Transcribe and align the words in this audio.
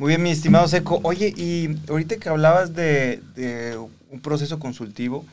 Muy 0.00 0.08
bien, 0.08 0.22
mi 0.22 0.30
estimado 0.30 0.66
Seco. 0.66 0.98
Oye, 1.02 1.34
y 1.36 1.76
ahorita 1.90 2.16
que 2.16 2.30
hablabas 2.30 2.72
de, 2.74 3.20
de 3.36 3.76
un 4.10 4.20
proceso 4.22 4.58
consultivo, 4.58 5.26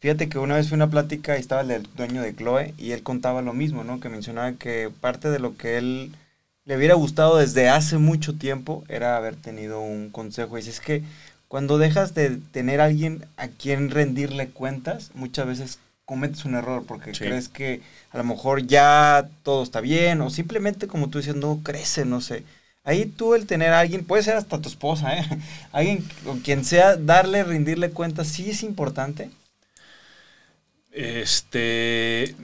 fíjate 0.00 0.28
que 0.28 0.40
una 0.40 0.56
vez 0.56 0.66
fui 0.68 0.74
a 0.74 0.82
una 0.82 0.90
plática 0.90 1.36
y 1.36 1.40
estaba 1.40 1.60
el 1.60 1.86
dueño 1.94 2.20
de 2.20 2.34
Chloe 2.34 2.74
y 2.76 2.90
él 2.90 3.04
contaba 3.04 3.40
lo 3.40 3.52
mismo, 3.52 3.84
¿no? 3.84 4.00
Que 4.00 4.08
mencionaba 4.08 4.54
que 4.54 4.90
parte 5.00 5.30
de 5.30 5.38
lo 5.38 5.56
que 5.56 5.78
él 5.78 6.10
le 6.64 6.76
hubiera 6.76 6.94
gustado 6.94 7.36
desde 7.36 7.68
hace 7.68 7.98
mucho 7.98 8.34
tiempo 8.34 8.82
era 8.88 9.16
haber 9.16 9.36
tenido 9.36 9.80
un 9.80 10.10
consejo. 10.10 10.58
Y 10.58 10.62
es 10.62 10.80
que 10.80 11.04
cuando 11.46 11.78
dejas 11.78 12.12
de 12.12 12.30
tener 12.50 12.80
a 12.80 12.86
alguien 12.86 13.24
a 13.36 13.46
quien 13.46 13.90
rendirle 13.90 14.48
cuentas, 14.48 15.12
muchas 15.14 15.46
veces 15.46 15.78
cometes 16.04 16.44
un 16.44 16.56
error 16.56 16.82
porque 16.84 17.12
crees 17.12 17.48
que 17.48 17.80
a 18.10 18.18
lo 18.18 18.24
mejor 18.24 18.66
ya 18.66 19.28
todo 19.44 19.62
está 19.62 19.80
bien 19.80 20.20
o 20.20 20.30
simplemente 20.30 20.88
como 20.88 21.10
tú 21.10 21.18
dices, 21.18 21.36
no 21.36 21.60
crece, 21.62 22.04
no 22.04 22.20
sé. 22.20 22.42
Ahí 22.90 23.06
tú 23.06 23.36
el 23.36 23.46
tener 23.46 23.72
a 23.72 23.78
alguien, 23.78 24.04
puede 24.04 24.24
ser 24.24 24.34
hasta 24.34 24.60
tu 24.60 24.68
esposa, 24.68 25.16
¿eh? 25.16 25.24
alguien 25.72 26.04
con 26.24 26.40
quien 26.40 26.64
sea, 26.64 26.96
darle, 26.96 27.44
rendirle 27.44 27.90
cuentas, 27.90 28.26
sí 28.26 28.50
es 28.50 28.64
importante. 28.64 29.30
Este, 30.90 32.34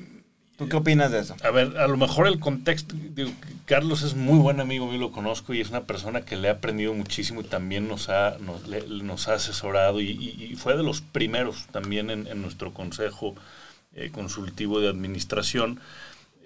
¿Tú 0.56 0.68
qué 0.68 0.76
opinas 0.76 1.10
de 1.10 1.18
eso? 1.18 1.34
A 1.42 1.50
ver, 1.50 1.76
a 1.78 1.88
lo 1.88 1.96
mejor 1.96 2.28
el 2.28 2.38
contexto, 2.38 2.94
digo, 2.96 3.32
Carlos 3.64 4.02
es 4.02 4.14
muy 4.14 4.38
buen 4.38 4.60
amigo, 4.60 4.92
yo 4.92 4.98
lo 4.98 5.10
conozco 5.10 5.52
y 5.52 5.60
es 5.60 5.70
una 5.70 5.82
persona 5.82 6.20
que 6.20 6.36
le 6.36 6.48
ha 6.48 6.52
aprendido 6.52 6.94
muchísimo 6.94 7.40
y 7.40 7.44
también 7.44 7.88
nos 7.88 8.08
ha, 8.08 8.36
nos, 8.38 9.26
ha 9.26 9.34
asesorado 9.34 10.00
y, 10.00 10.54
fue 10.56 10.76
de 10.76 10.84
los 10.84 11.00
primeros 11.00 11.66
también 11.72 12.08
en, 12.10 12.40
nuestro 12.40 12.72
consejo 12.72 13.34
eh, 13.96 14.10
consultivo 14.12 14.78
de 14.78 14.90
administración. 14.90 15.80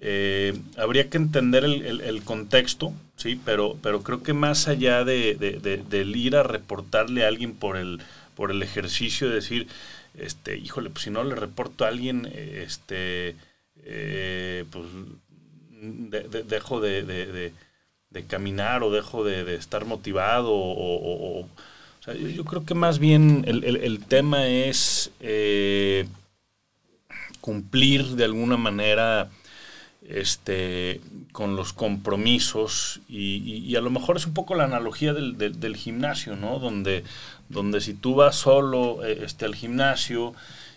Eh, 0.03 0.59
habría 0.79 1.11
que 1.11 1.19
entender 1.19 1.65
el, 1.65 2.23
contexto, 2.23 2.95
sí, 3.17 3.39
pero, 3.45 3.77
pero 3.83 4.03
creo 4.03 4.23
que 4.23 4.33
más 4.33 4.67
allá 4.67 5.05
de, 5.05 5.35
del 5.89 6.17
ir 6.17 6.37
a 6.37 6.43
reportarle 6.43 7.25
a 7.25 7.29
alguien 7.29 7.55
por 7.55 7.77
el, 7.77 8.01
por 8.35 8.51
el 8.51 8.63
ejercicio 8.63 9.29
de 9.29 9.35
decir, 9.35 9.69
este, 10.15 10.57
híjole, 10.57 10.89
pues 10.89 11.05
si 11.05 11.11
no 11.11 11.23
le 11.23 11.35
reporto 11.35 11.85
a 11.85 11.89
alguien, 11.89 12.27
este 12.35 13.37
eh, 13.85 14.65
pues 14.71 14.87
dejo 16.49 16.81
de, 16.81 17.53
caminar 18.27 18.83
o 18.83 18.91
dejo 18.91 19.25
de, 19.25 19.55
estar 19.55 19.85
motivado 19.85 20.51
o, 20.53 21.47
yo, 22.35 22.45
creo 22.45 22.65
que 22.65 22.75
más 22.75 22.99
bien 22.99 23.45
el, 23.47 24.05
tema 24.07 24.47
es 24.47 25.11
eh, 25.21 26.09
cumplir 27.41 28.05
de 28.17 28.25
alguna 28.25 28.57
manera 28.57 29.31
este, 30.09 31.01
con 31.33 31.57
los 31.57 31.73
compromisos 31.73 33.01
y, 33.09 33.75
a 33.77 33.81
lo 33.81 33.91
mejor 33.91 34.17
es 34.17 34.27
un 34.27 34.35
poco 34.35 34.55
la 34.55 34.65
analogía 34.65 35.13
del, 35.13 35.77
gimnasio, 35.77 36.37
¿no? 36.37 36.59
Donde, 36.59 37.05
donde 37.49 37.81
si 37.81 37.95
tú 37.95 38.15
vas 38.15 38.37
solo 38.37 39.05
eh, 39.05 39.21
este, 39.25 39.45
al 39.45 39.55
gimnasio 39.55 40.35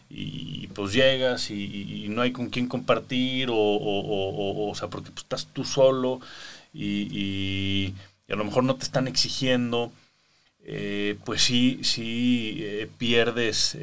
y 0.10 0.68
pues 0.68 0.94
llegas 0.94 1.50
y, 1.50 2.08
no 2.10 2.22
hay 2.22 2.32
con 2.32 2.50
quién 2.50 2.68
compartir 2.68 3.50
o, 3.50 3.56
o, 3.56 4.76
sea, 4.76 4.90
porque 4.90 5.10
pues, 5.12 5.24
estás 5.24 5.48
tú 5.48 5.64
solo 5.64 6.20
y, 6.74 7.94
a 8.30 8.36
lo 8.36 8.46
mejor 8.46 8.64
no 8.64 8.76
te 8.76 8.84
están 8.84 9.08
exigiendo, 9.08 9.92
eh, 10.66 11.18
pues 11.26 11.44
sí, 11.44 11.80
sí 11.84 12.58
eh, 12.62 12.90
pierdes 12.98 13.78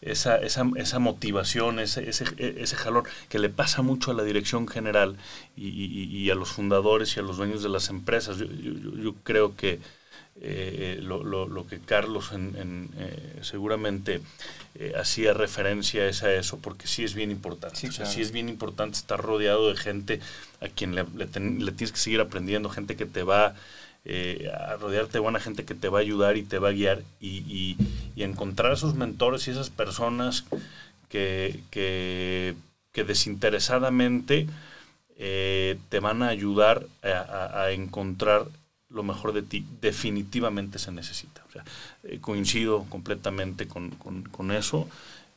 esa, 0.00 0.36
esa, 0.36 0.64
esa, 0.76 0.98
motivación, 0.98 1.80
ese, 1.80 2.08
ese, 2.08 2.24
ese 2.38 2.76
jalón 2.76 3.04
que 3.28 3.38
le 3.38 3.48
pasa 3.48 3.82
mucho 3.82 4.10
a 4.10 4.14
la 4.14 4.22
dirección 4.22 4.68
general 4.68 5.16
y, 5.56 6.30
a 6.30 6.34
los 6.34 6.50
fundadores 6.50 7.16
y 7.16 7.20
a 7.20 7.22
los 7.22 7.36
dueños 7.36 7.62
de 7.62 7.68
las 7.68 7.88
empresas. 7.88 8.38
Yo, 8.38 8.46
yo, 8.46 9.14
creo 9.24 9.56
que 9.56 9.80
lo, 11.00 11.24
lo, 11.24 11.48
lo, 11.48 11.66
que 11.66 11.80
Carlos 11.80 12.30
en, 12.32 12.90
seguramente 13.42 14.20
eh, 14.80 14.92
hacía 14.96 15.32
referencia 15.32 16.06
es 16.06 16.22
a 16.22 16.32
eso, 16.32 16.58
porque 16.58 16.86
sí 16.86 17.02
es 17.02 17.14
bien 17.14 17.32
importante. 17.32 17.76
Sí, 17.76 17.88
o 17.88 17.92
sea, 17.92 18.06
sí 18.06 18.20
es 18.20 18.30
bien 18.30 18.48
importante 18.48 18.96
estar 18.96 19.20
rodeado 19.20 19.68
de 19.68 19.76
gente 19.76 20.20
a 20.60 20.68
quien 20.68 20.94
le, 20.94 21.04
tienes 21.26 21.90
que 21.90 21.98
seguir 21.98 22.20
aprendiendo, 22.20 22.68
gente 22.68 22.94
que 22.94 23.04
te 23.04 23.24
va 23.24 23.56
eh, 24.08 24.50
a 24.52 24.76
rodearte 24.76 25.14
de 25.14 25.18
buena 25.20 25.38
gente 25.38 25.64
que 25.64 25.74
te 25.74 25.88
va 25.88 25.98
a 25.98 26.02
ayudar 26.02 26.36
y 26.36 26.42
te 26.42 26.58
va 26.58 26.70
a 26.70 26.72
guiar 26.72 27.02
y, 27.20 27.76
encontrar 28.16 28.72
a 28.72 28.74
esos 28.74 28.96
mentores 28.96 29.46
y 29.46 29.52
esas 29.52 29.70
personas 29.70 30.44
que, 31.08 31.60
que, 31.70 32.56
desinteresadamente 32.92 34.48
eh, 35.18 35.78
te 35.88 36.00
van 36.00 36.24
a 36.24 36.28
ayudar 36.28 36.84
a 37.04 37.70
encontrar 37.70 38.48
lo 38.90 39.02
mejor 39.02 39.32
de 39.32 39.42
ti 39.42 39.64
definitivamente 39.80 40.78
se 40.78 40.92
necesita. 40.92 41.42
Eh, 42.04 42.18
coincido 42.20 42.84
completamente 42.88 43.66
con, 43.66 44.50
eso 44.50 44.88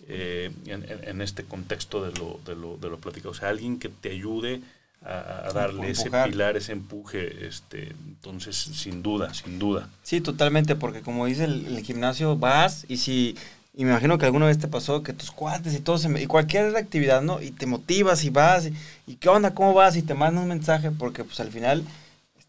eh, 0.07 0.51
en, 0.65 1.21
este 1.21 1.43
contexto 1.43 2.03
de 2.03 2.11
lo, 2.17 2.39
de, 2.45 2.55
de 2.55 2.89
lo 2.89 2.97
platicado. 2.97 3.31
O 3.31 3.33
sea, 3.33 3.49
alguien 3.49 3.79
que 3.79 3.89
te 3.89 4.11
ayude 4.11 4.61
a, 5.03 5.51
darle 5.53 5.91
ese 5.91 6.09
pilar, 6.09 6.57
ese 6.57 6.73
empuje, 6.73 7.47
este, 7.47 7.93
entonces 8.07 8.55
sin 8.55 9.01
duda, 9.01 9.33
sin 9.33 9.57
duda. 9.57 9.89
Sí, 10.03 10.21
totalmente, 10.21 10.75
porque 10.75 11.01
como 11.01 11.25
dice 11.25 11.45
el, 11.45 11.81
gimnasio, 11.83 12.37
vas 12.37 12.85
y 12.87 12.97
si 12.97 13.35
y 13.73 13.85
me 13.85 13.91
imagino 13.91 14.17
que 14.17 14.25
alguna 14.25 14.47
vez 14.47 14.59
te 14.59 14.67
pasó 14.67 15.01
que 15.01 15.13
tus 15.13 15.31
cuates 15.31 15.73
y 15.73 15.79
todo, 15.79 15.97
se, 15.97 16.21
y 16.21 16.27
cualquier 16.27 16.75
actividad, 16.75 17.21
¿no? 17.21 17.41
Y 17.41 17.51
te 17.51 17.65
motivas 17.65 18.25
y 18.25 18.29
vas, 18.29 18.65
y, 18.67 18.73
y, 19.07 19.15
qué 19.15 19.29
onda, 19.29 19.53
cómo 19.53 19.73
vas, 19.73 19.95
y 19.95 20.01
te 20.01 20.13
mandan 20.13 20.43
un 20.43 20.49
mensaje, 20.49 20.91
porque 20.91 21.23
pues 21.23 21.39
al 21.39 21.51
final 21.51 21.85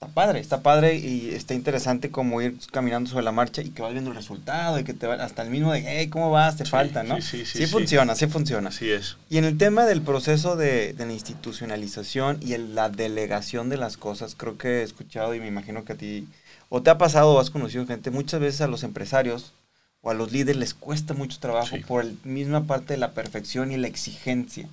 está 0.02 0.14
padre, 0.14 0.40
está 0.40 0.62
padre 0.62 0.96
y 0.96 1.30
está 1.32 1.54
interesante 1.54 2.10
como 2.10 2.42
ir 2.42 2.56
caminando 2.72 3.08
sobre 3.08 3.24
la 3.24 3.30
marcha 3.30 3.62
y 3.62 3.70
que 3.70 3.82
vas 3.82 3.92
viendo 3.92 4.10
el 4.10 4.16
resultado 4.16 4.80
y 4.80 4.84
que 4.84 4.94
te 4.94 5.06
va 5.06 5.14
hasta 5.14 5.42
el 5.42 5.50
mismo 5.50 5.72
de, 5.72 5.84
hey, 5.86 6.08
¿cómo 6.08 6.32
vas? 6.32 6.56
Te 6.56 6.64
falta, 6.64 7.04
¿no? 7.04 7.20
Sí, 7.20 7.22
sí, 7.22 7.46
sí. 7.46 7.58
Sí 7.58 7.66
funciona, 7.66 8.16
sí 8.16 8.26
funciona. 8.26 8.70
Así 8.70 8.90
es. 8.90 9.16
Y 9.30 9.38
en 9.38 9.44
el 9.44 9.56
tema 9.56 9.86
del 9.86 10.02
proceso 10.02 10.56
de, 10.56 10.92
de 10.92 11.06
la 11.06 11.12
institucionalización 11.12 12.38
y 12.40 12.56
la 12.56 12.88
delegación 12.88 13.68
de 13.68 13.76
las 13.76 13.96
cosas, 13.96 14.34
creo 14.34 14.58
que 14.58 14.80
he 14.80 14.82
escuchado 14.82 15.36
y 15.36 15.40
me 15.40 15.46
imagino 15.46 15.84
que 15.84 15.92
a 15.92 15.96
ti, 15.96 16.26
o 16.68 16.82
te 16.82 16.90
ha 16.90 16.98
pasado 16.98 17.34
o 17.34 17.40
has 17.40 17.50
conocido 17.50 17.86
gente, 17.86 18.10
muchas 18.10 18.40
veces 18.40 18.60
a 18.60 18.66
los 18.66 18.82
empresarios 18.82 19.52
o 20.00 20.10
a 20.10 20.14
los 20.14 20.32
líderes 20.32 20.56
les 20.56 20.74
cuesta 20.74 21.14
mucho 21.14 21.38
trabajo 21.38 21.76
por 21.86 22.04
la 22.04 22.12
misma 22.24 22.64
parte 22.64 22.94
de 22.94 22.98
la 22.98 23.12
perfección 23.12 23.70
y 23.70 23.76
la 23.76 23.86
exigencia. 23.86 24.68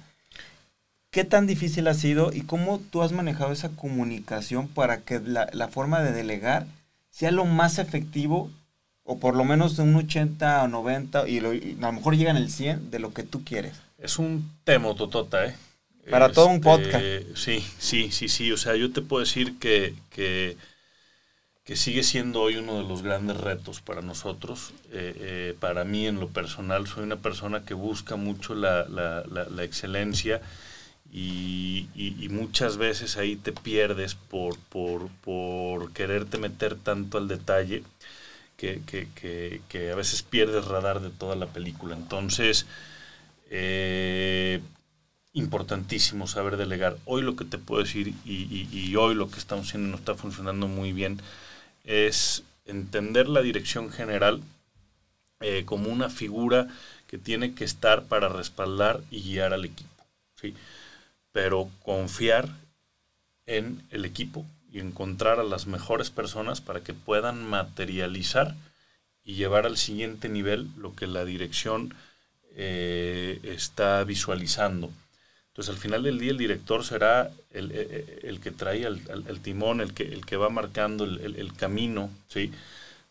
¿Qué 1.11 1.23
tan 1.23 1.47
difícil 1.47 1.87
ha 1.87 1.95
sido 1.95 2.31
y 2.31 2.41
cómo 2.41 2.79
tú 2.91 3.01
has 3.01 3.13
manejado 3.13 3.51
esa 3.51 3.69
comunicación 3.69 4.67
para 4.67 5.01
que 5.01 5.19
la, 5.19 5.67
forma 5.69 6.03
de 6.03 6.11
delegar 6.11 6.67
sea 7.09 7.31
lo 7.31 7.45
más 7.45 7.79
efectivo 7.79 8.51
o 9.03 9.17
por 9.17 9.35
lo 9.35 9.43
menos 9.43 9.75
de 9.75 9.83
un 9.83 9.95
80 9.95 10.63
o 10.63 10.67
90 10.67 11.27
y, 11.27 11.39
a 11.39 11.41
lo 11.41 11.91
mejor 11.91 12.15
llegan 12.15 12.37
el 12.37 12.51
100 12.51 12.91
de 12.91 12.99
lo 12.99 13.11
que 13.11 13.23
tú 13.23 13.43
quieres? 13.43 13.73
Es 13.97 14.19
un 14.19 14.51
tema 14.63 14.93
totota, 14.93 15.45
¿eh? 15.45 15.55
Para 16.11 16.31
todo 16.31 16.45
un 16.45 16.55
este, 16.57 16.63
podcast. 16.63 17.03
Sí, 17.35 17.65
sí, 17.79 18.11
sí, 18.11 18.29
sí. 18.29 18.51
O 18.51 18.57
sea, 18.57 18.75
yo 18.75 18.91
te 18.91 19.01
puedo 19.01 19.23
decir 19.23 19.57
que, 19.57 19.95
que, 20.11 20.55
sigue 21.75 22.01
siendo 22.01 22.41
hoy 22.41 22.55
uno 22.55 22.81
de 22.81 22.87
los 22.87 23.03
grandes 23.03 23.37
retos 23.37 23.81
para 23.81 24.01
nosotros. 24.01 24.73
Eh, 24.91 25.13
eh, 25.19 25.55
para 25.59 25.83
mí, 25.83 26.07
en 26.07 26.19
lo 26.19 26.29
personal, 26.29 26.87
soy 26.87 27.03
una 27.03 27.17
persona 27.17 27.63
que 27.63 27.75
busca 27.75 28.15
mucho 28.15 28.55
la, 28.55 28.87
la, 28.89 29.23
la 29.27 29.63
excelencia 29.63 30.41
y, 31.11 32.27
muchas 32.29 32.77
veces 32.77 33.17
ahí 33.17 33.35
te 33.35 33.51
pierdes 33.51 34.15
por, 34.15 34.57
por, 34.69 35.91
quererte 35.93 36.37
meter 36.37 36.75
tanto 36.75 37.17
al 37.17 37.27
detalle 37.27 37.83
que, 38.57 39.91
a 39.91 39.95
veces 39.95 40.23
pierdes 40.23 40.65
radar 40.65 41.01
de 41.01 41.09
toda 41.09 41.35
la 41.35 41.47
película. 41.47 41.95
Entonces, 41.95 42.65
eh, 43.49 44.61
importantísimo 45.33 46.27
saber 46.27 46.57
delegar. 46.57 46.97
Hoy 47.05 47.21
lo 47.21 47.35
que 47.35 47.45
te 47.45 47.57
puedo 47.57 47.83
decir 47.83 48.13
y, 48.25 48.95
hoy 48.95 49.15
lo 49.15 49.29
que 49.29 49.39
estamos 49.39 49.67
haciendo 49.67 49.89
no 49.89 49.97
está 49.97 50.15
funcionando 50.15 50.67
muy 50.67 50.93
bien 50.93 51.21
es 51.83 52.43
entender 52.65 53.27
la 53.27 53.41
dirección 53.41 53.91
general 53.91 54.41
eh, 55.41 55.63
como 55.65 55.89
una 55.89 56.09
figura 56.09 56.67
que 57.07 57.17
tiene 57.17 57.55
que 57.55 57.63
estar 57.63 58.03
para 58.05 58.29
respaldar 58.29 59.01
y 59.09 59.21
guiar 59.23 59.53
al 59.53 59.65
equipo. 59.65 60.05
¿sí? 60.35 60.53
Pero 61.31 61.69
confiar 61.83 62.49
en 63.45 63.83
el 63.91 64.05
equipo 64.05 64.45
y 64.71 64.79
encontrar 64.79 65.39
a 65.39 65.43
las 65.43 65.67
mejores 65.67 66.09
personas 66.09 66.61
para 66.61 66.81
que 66.81 66.93
puedan 66.93 67.43
materializar 67.43 68.55
y 69.23 69.35
llevar 69.35 69.65
al 69.65 69.77
siguiente 69.77 70.29
nivel 70.29 70.67
lo 70.77 70.95
que 70.95 71.07
la 71.07 71.25
dirección 71.25 71.93
eh, 72.55 73.39
está 73.43 74.03
visualizando. 74.03 74.91
Entonces 75.49 75.75
al 75.75 75.81
final 75.81 76.03
del 76.03 76.19
día 76.19 76.31
el 76.31 76.37
director 76.37 76.85
será 76.85 77.31
el, 77.51 77.71
eh, 77.73 78.21
el, 78.23 78.39
que 78.39 78.51
trae 78.51 78.83
el, 78.83 79.01
el, 79.27 79.39
timón, 79.41 79.81
el 79.81 79.93
que, 79.93 80.03
el 80.03 80.25
que 80.25 80.37
va 80.37 80.49
marcando 80.49 81.03
el, 81.03 81.53
camino, 81.53 82.09
¿sí? 82.27 82.51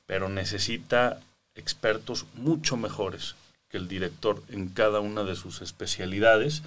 pero 0.06 0.28
necesita 0.28 1.20
expertos 1.54 2.26
mucho 2.34 2.76
mejores 2.76 3.34
que 3.68 3.76
el 3.76 3.88
director 3.88 4.42
en 4.48 4.68
cada 4.68 5.00
una 5.00 5.24
de 5.24 5.36
sus 5.36 5.60
especialidades 5.60 6.62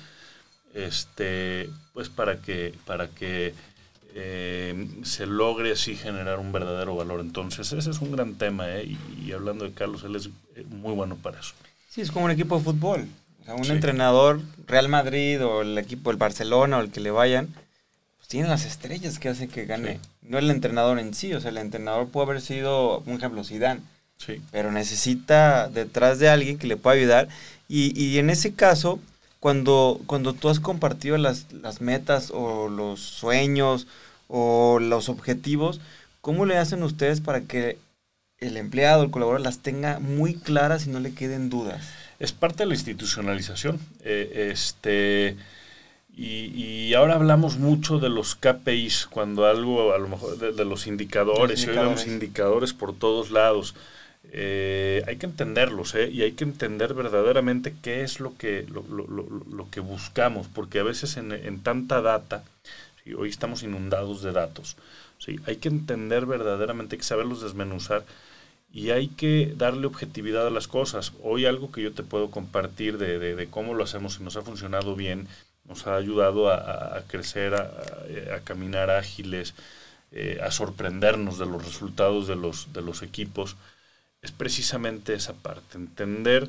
este, 0.74 1.70
pues 1.94 2.10
para 2.10 2.42
que, 2.42 2.74
para 2.86 3.08
que 3.08 3.54
eh, 4.14 4.88
se 5.04 5.26
logre 5.26 5.72
así 5.72 5.96
generar 5.96 6.40
un 6.40 6.52
verdadero 6.52 6.96
valor. 6.96 7.22
Entonces, 7.22 7.72
ese 7.72 7.90
es 7.90 8.02
un 8.02 8.12
gran 8.12 8.36
tema, 8.36 8.70
¿eh? 8.70 8.98
y, 9.18 9.32
hablando 9.32 9.66
de 9.66 9.74
Carlos, 9.74 10.04
él 10.04 10.16
es 10.16 10.28
eh, 10.56 10.66
muy 10.70 10.94
bueno 10.94 11.16
para 11.16 11.40
eso. 11.40 11.54
Sí, 11.90 12.02
es 12.02 12.12
como 12.12 12.26
un 12.26 12.32
equipo 12.32 12.58
de 12.58 12.64
fútbol. 12.64 13.08
un 13.48 13.66
entrenador, 13.66 14.42
Real 14.68 14.90
Madrid 14.90 15.44
o 15.44 15.62
el 15.62 15.78
equipo, 15.78 16.12
el 16.12 16.18
Barcelona 16.18 16.78
o 16.78 16.82
el 16.82 16.92
que 16.92 17.00
le 17.00 17.12
vayan, 17.12 17.48
pues 18.18 18.28
tienen 18.28 18.50
las 18.50 18.66
estrellas 18.66 19.20
que 19.20 19.30
hacen 19.30 19.50
que 19.50 19.66
gane. 19.66 20.00
No 20.22 20.38
el 20.38 20.50
entrenador 20.50 21.00
en 21.00 21.14
sí, 21.14 21.34
o 21.34 21.42
sea, 21.42 21.52
el 21.52 21.58
entrenador 21.58 22.10
puede 22.10 22.28
haber 22.28 22.42
sido, 22.42 23.00
un 23.06 23.16
ejemplo, 23.16 23.44
Zidane. 23.44 23.82
Sí. 24.18 24.42
Pero 24.52 24.72
necesita 24.72 25.68
detrás 25.68 26.20
de 26.20 26.30
alguien 26.30 26.58
que 26.58 26.68
le 26.68 26.78
pueda 26.78 26.96
ayudar. 26.96 27.28
Y, 27.68 28.00
y 28.00 28.20
en 28.20 28.30
ese 28.30 28.54
caso, 28.54 29.00
cuando, 29.42 30.00
cuando 30.06 30.34
tú 30.34 30.50
has 30.50 30.60
compartido 30.60 31.18
las, 31.18 31.48
metas 31.82 32.30
o 32.32 32.70
los 32.70 33.00
sueños 33.00 33.88
o 34.28 34.78
los 34.80 35.10
objetivos, 35.10 35.82
¿cómo 36.22 36.46
le 36.46 36.58
hacen 36.58 36.84
ustedes 36.84 37.22
para 37.22 37.42
que 37.42 37.80
el 38.38 38.56
empleado, 38.56 39.04
el 39.04 39.10
colaborador 39.10 39.42
las 39.42 39.58
tenga 39.58 40.00
muy 40.00 40.36
claras 40.36 40.86
y 40.86 40.92
no 40.92 41.00
le 41.00 41.16
queden 41.16 41.50
dudas? 41.50 41.90
Es 42.20 42.34
parte 42.34 42.60
de 42.60 42.68
la 42.68 42.76
institucionalización. 42.76 43.80
Eh, 44.04 44.50
este, 44.52 45.38
y, 46.16 46.94
ahora 46.94 47.16
hablamos 47.16 47.58
mucho 47.58 47.98
de 47.98 48.10
los 48.10 48.36
KPIs, 48.36 49.08
cuando 49.08 49.48
algo, 49.48 49.96
a 49.96 49.98
lo 49.98 50.08
mejor, 50.08 50.38
de, 50.38 50.66
los 50.66 50.86
indicadores, 50.86 51.64
y 51.64 51.70
hoy 51.70 51.78
vemos 51.78 52.06
indicadores 52.06 52.74
por 52.74 52.94
todos 52.94 53.32
lados. 53.32 53.74
Eh, 54.24 55.04
hay 55.08 55.18
que 55.18 55.26
entenderlos 55.26 55.96
¿eh? 55.96 56.10
y 56.10 56.22
hay 56.22 56.34
que 56.34 56.44
entender 56.44 56.94
verdaderamente 56.94 57.76
qué 57.82 58.04
es 58.04 58.20
lo 58.20 58.38
que, 58.38 58.66
lo, 58.70 58.84
lo, 58.84 59.06
lo, 59.08 59.70
que 59.70 59.80
buscamos, 59.80 60.48
porque 60.48 60.80
a 60.80 60.84
veces 60.84 61.18
en, 61.18 61.32
en 61.32 61.62
tanta 61.62 62.02
data, 62.02 62.44
hoy 63.18 63.30
estamos 63.30 63.64
inundados 63.64 64.22
de 64.22 64.32
datos, 64.32 64.78
¿sí? 65.18 65.40
hay 65.48 65.58
que 65.58 65.70
entender 65.70 66.26
verdaderamente, 66.26 66.96
hay 66.96 67.00
que 67.00 67.04
saberlos 67.06 67.42
desmenuzar 67.42 68.06
y 68.72 68.92
hay 68.92 69.08
que 69.10 69.54
darle 69.58 69.88
objetividad 69.88 70.48
a 70.48 70.52
las 70.52 70.68
cosas. 70.68 71.14
Hoy 71.24 71.46
algo 71.46 71.72
que 71.72 71.82
yo 71.82 71.92
te 71.92 72.04
puedo 72.04 72.32
compartir 72.32 72.98
de, 72.98 73.20
de, 73.20 73.48
cómo 73.48 73.74
lo 73.74 73.84
hacemos 73.84 74.18
y 74.20 74.24
nos 74.24 74.38
ha 74.38 74.44
funcionado 74.44 74.96
bien, 74.96 75.28
nos 75.68 75.88
ha 75.88 75.96
ayudado 75.96 76.50
a, 76.50 77.04
crecer, 77.08 77.54
a, 77.56 77.72
a, 78.36 78.40
caminar 78.44 78.90
ágiles, 78.90 79.56
eh, 80.12 80.40
a 80.42 80.52
sorprendernos 80.52 81.38
de 81.38 81.48
los 81.48 81.66
resultados 81.66 82.28
de 82.28 82.36
los, 82.36 82.72
de 82.72 82.82
los 82.82 83.02
equipos 83.04 83.58
es 84.22 84.32
precisamente 84.32 85.14
esa 85.14 85.34
parte, 85.34 85.78
entender, 85.78 86.48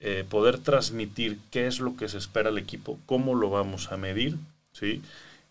eh, 0.00 0.24
poder 0.28 0.58
transmitir 0.58 1.38
qué 1.50 1.66
es 1.66 1.78
lo 1.78 1.96
que 1.96 2.08
se 2.08 2.18
espera 2.18 2.48
al 2.48 2.58
equipo, 2.58 2.98
cómo 3.06 3.34
lo 3.34 3.50
vamos 3.50 3.92
a 3.92 3.96
medir, 3.96 4.36
¿sí? 4.72 5.02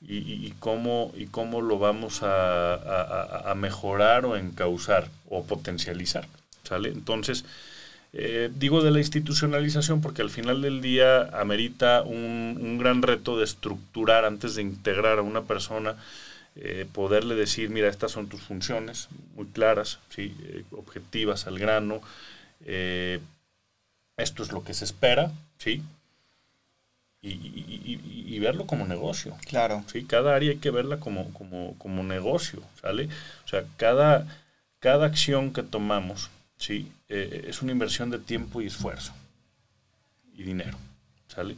Y, 0.03 0.49
cómo, 0.57 1.13
y 1.15 1.27
cómo 1.27 1.61
lo 1.61 1.77
vamos 1.77 2.21
a, 2.23 3.53
mejorar 3.55 4.25
o 4.25 4.35
encauzar 4.35 5.09
o 5.29 5.43
potencializar, 5.43 6.27
¿sale? 6.63 6.89
Entonces, 6.89 7.45
eh, 8.11 8.49
digo 8.55 8.81
de 8.81 8.89
la 8.89 8.97
institucionalización 8.97 10.01
porque 10.01 10.23
al 10.23 10.31
final 10.31 10.63
del 10.63 10.81
día 10.81 11.29
amerita 11.39 12.01
un, 12.01 12.57
un 12.59 12.79
gran 12.79 13.03
reto 13.03 13.37
de 13.37 13.43
estructurar 13.43 14.25
antes 14.25 14.55
de 14.55 14.63
integrar 14.63 15.19
a 15.19 15.21
una 15.21 15.43
persona 15.43 15.95
eh, 16.55 16.85
poderle 16.91 17.35
decir, 17.35 17.69
mira, 17.69 17.87
estas 17.87 18.11
son 18.11 18.27
tus 18.27 18.41
funciones, 18.41 19.07
muy 19.35 19.45
claras, 19.47 19.99
¿sí? 20.09 20.35
Eh, 20.43 20.65
objetivas 20.71 21.47
al 21.47 21.57
grano, 21.57 22.01
eh, 22.65 23.21
esto 24.17 24.43
es 24.43 24.51
lo 24.51 24.61
que 24.63 24.73
se 24.73 24.83
espera, 24.83 25.31
¿sí? 25.57 25.81
Y, 27.21 28.39
verlo 28.39 28.65
como 28.65 28.87
negocio. 28.87 29.37
Claro. 29.45 29.83
¿sí? 29.85 30.03
Cada 30.05 30.35
área 30.35 30.49
hay 30.49 30.57
que 30.57 30.71
verla 30.71 30.99
como, 30.99 31.31
como, 31.31 31.77
como 31.77 32.01
negocio, 32.01 32.63
¿sale? 32.81 33.07
O 33.45 33.47
sea, 33.47 33.63
cada, 33.77 34.25
cada 34.79 35.05
acción 35.05 35.53
que 35.53 35.61
tomamos, 35.61 36.31
¿sí? 36.57 36.91
es 37.07 37.61
una 37.61 37.73
inversión 37.73 38.09
de 38.09 38.17
tiempo 38.17 38.59
y 38.59 38.65
esfuerzo 38.65 39.13
y 40.35 40.41
dinero, 40.41 40.75
¿sale? 41.27 41.55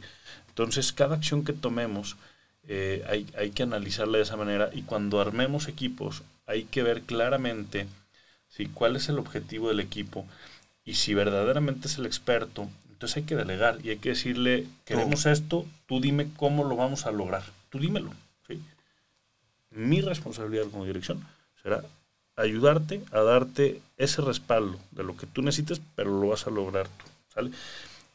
Entonces, 0.48 0.92
cada 0.92 1.16
acción 1.16 1.42
que 1.42 1.54
tomemos 1.54 2.16
eh, 2.68 3.04
hay, 3.08 3.26
hay, 3.36 3.50
que 3.50 3.62
analizarla 3.62 4.18
de 4.18 4.24
esa 4.24 4.36
manera 4.36 4.70
y 4.72 4.82
cuando 4.82 5.20
armemos 5.20 5.68
equipos 5.68 6.22
hay 6.46 6.64
que 6.64 6.82
ver 6.82 7.02
claramente 7.02 7.86
¿sí? 8.48 8.66
cuál 8.66 8.96
es 8.96 9.08
el 9.08 9.18
objetivo 9.18 9.68
del 9.68 9.80
equipo 9.80 10.26
y 10.84 10.94
si 10.94 11.14
verdaderamente 11.14 11.88
es 11.88 11.98
el 11.98 12.06
experto, 12.06 12.68
entonces 12.90 13.16
hay 13.16 13.22
que 13.24 13.36
delegar 13.36 13.78
y 13.82 13.90
hay 13.90 13.96
que 13.96 14.10
decirle, 14.10 14.66
queremos 14.84 15.26
esto, 15.26 15.66
tú 15.86 16.00
dime 16.00 16.28
cómo 16.36 16.64
lo 16.64 16.76
vamos 16.76 17.06
a 17.06 17.10
lograr, 17.10 17.42
tú 17.70 17.78
dímelo. 17.78 18.12
¿sí? 18.46 18.62
Mi 19.70 20.00
responsabilidad 20.00 20.66
como 20.70 20.84
dirección 20.84 21.26
será 21.62 21.82
ayudarte 22.36 23.02
a 23.12 23.20
darte 23.20 23.80
ese 23.96 24.20
respaldo 24.20 24.78
de 24.90 25.04
lo 25.04 25.16
que 25.16 25.26
tú 25.26 25.42
necesites, 25.42 25.80
pero 25.94 26.20
lo 26.20 26.28
vas 26.28 26.46
a 26.46 26.50
lograr 26.50 26.86
tú. 26.88 27.04
¿sale? 27.34 27.50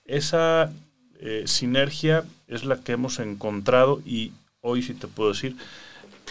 Esa 0.05 0.71
eh, 1.19 1.43
sinergia 1.47 2.23
es 2.47 2.63
la 2.65 2.77
que 2.77 2.91
hemos 2.91 3.19
encontrado 3.19 4.01
y 4.05 4.31
hoy 4.61 4.81
sí 4.83 4.93
te 4.93 5.07
puedo 5.07 5.31
decir, 5.31 5.55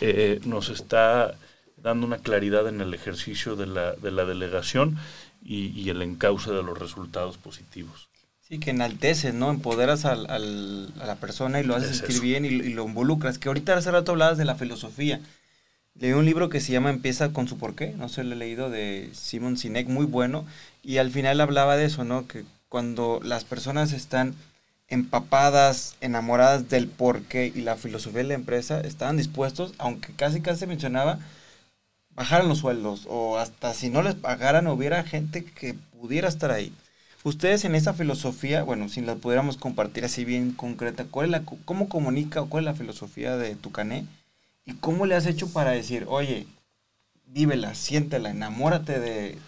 eh, 0.00 0.40
nos 0.44 0.68
está 0.68 1.34
dando 1.76 2.06
una 2.06 2.18
claridad 2.18 2.68
en 2.68 2.80
el 2.80 2.94
ejercicio 2.94 3.56
de 3.56 3.66
la, 3.66 3.92
de 3.92 4.10
la 4.10 4.24
delegación 4.24 4.98
y, 5.44 5.88
el 5.88 6.02
encauce 6.02 6.50
de 6.50 6.62
los 6.62 6.78
resultados 6.78 7.38
positivos. 7.38 8.08
Sí, 8.40 8.58
que 8.58 8.70
enalteces, 8.70 9.34
¿no? 9.34 9.50
Empoderas 9.50 10.04
al, 10.04 10.28
al, 10.30 10.92
a 11.00 11.06
la 11.06 11.16
persona 11.16 11.60
y 11.60 11.64
lo 11.64 11.76
haces 11.76 11.98
sentir 11.98 12.20
bien 12.20 12.44
y, 12.44 12.48
y, 12.48 12.72
lo 12.72 12.84
involucras. 12.86 13.38
Que 13.38 13.48
ahorita 13.48 13.76
hace 13.76 13.90
rato 13.90 14.12
hablabas 14.12 14.38
de 14.38 14.44
la 14.44 14.56
filosofía. 14.56 15.20
Leí 15.94 16.12
un 16.12 16.24
libro 16.24 16.48
que 16.48 16.60
se 16.60 16.72
llama 16.72 16.90
Empieza 16.90 17.32
con 17.32 17.48
su 17.48 17.58
porqué, 17.58 17.94
no 17.96 18.08
sé, 18.08 18.24
lo 18.24 18.34
he 18.34 18.38
leído, 18.38 18.70
de 18.70 19.10
Simon 19.12 19.56
Sinek, 19.56 19.88
muy 19.88 20.06
bueno. 20.06 20.46
Y 20.82 20.98
al 20.98 21.10
final 21.10 21.40
hablaba 21.40 21.76
de 21.76 21.86
eso, 21.86 22.04
¿no? 22.04 22.26
Que 22.26 22.44
cuando 22.68 23.20
las 23.22 23.44
personas 23.44 23.92
están 23.92 24.34
empapadas, 24.88 25.96
enamoradas 26.00 26.68
del 26.68 26.88
porqué 26.88 27.52
y 27.54 27.60
la 27.60 27.76
filosofía 27.76 28.22
de 28.22 28.28
la 28.28 28.34
empresa, 28.34 28.80
estaban 28.80 29.16
dispuestos, 29.16 29.74
aunque 29.78 30.12
casi 30.14 30.40
casi 30.40 30.66
mencionaba, 30.66 31.18
bajaran 32.14 32.48
los 32.48 32.58
sueldos 32.58 33.06
o 33.08 33.38
hasta 33.38 33.74
si 33.74 33.90
no 33.90 34.02
les 34.02 34.14
pagaran 34.14 34.66
hubiera 34.66 35.04
gente 35.04 35.44
que 35.44 35.74
pudiera 35.74 36.28
estar 36.28 36.50
ahí. 36.50 36.72
Ustedes 37.24 37.64
en 37.64 37.74
esa 37.74 37.94
filosofía, 37.94 38.62
bueno, 38.62 38.88
si 38.88 39.00
la 39.02 39.16
pudiéramos 39.16 39.56
compartir 39.56 40.04
así 40.04 40.24
bien 40.24 40.52
concreta, 40.52 41.04
¿cuál 41.04 41.26
es 41.26 41.30
la, 41.32 41.42
¿cómo 41.64 41.88
comunica 41.88 42.40
o 42.40 42.48
cuál 42.48 42.64
es 42.64 42.72
la 42.72 42.74
filosofía 42.74 43.36
de 43.36 43.54
Tucané? 43.56 44.06
¿Y 44.64 44.74
cómo 44.74 45.04
le 45.04 45.14
has 45.14 45.26
hecho 45.26 45.52
para 45.52 45.72
decir, 45.72 46.06
oye, 46.08 46.46
vívela, 47.26 47.74
siéntela, 47.74 48.30
enamórate 48.30 48.98
de, 49.00 49.38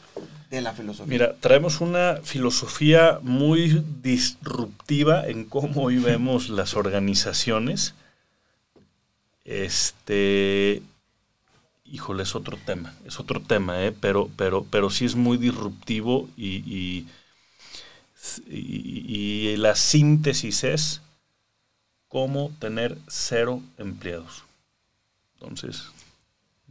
de 0.50 0.60
la 0.60 0.72
filosofía? 0.72 1.06
Mira, 1.06 1.36
traemos 1.40 1.80
una 1.80 2.18
filosofía 2.22 3.18
muy 3.22 3.84
disruptiva 4.02 5.26
en 5.26 5.44
cómo 5.44 5.82
hoy 5.82 5.98
vemos 6.10 6.48
las 6.48 6.74
organizaciones. 6.74 7.94
Este, 9.44 10.82
híjole, 11.84 12.24
es 12.24 12.34
otro 12.34 12.58
tema, 12.64 12.94
es 13.06 13.18
otro 13.18 13.40
tema, 13.40 13.82
¿eh? 13.84 13.92
pero, 13.92 14.28
pero, 14.36 14.66
pero 14.70 14.90
sí 14.90 15.04
es 15.04 15.14
muy 15.14 15.38
disruptivo 15.38 16.28
y, 16.36 17.06
y 18.46 19.56
la 19.56 19.74
síntesis 19.74 20.64
es 20.64 21.00
cómo 22.08 22.52
tener 22.58 22.98
cero 23.08 23.62
empleados. 23.78 24.44
Entonces, 25.34 25.90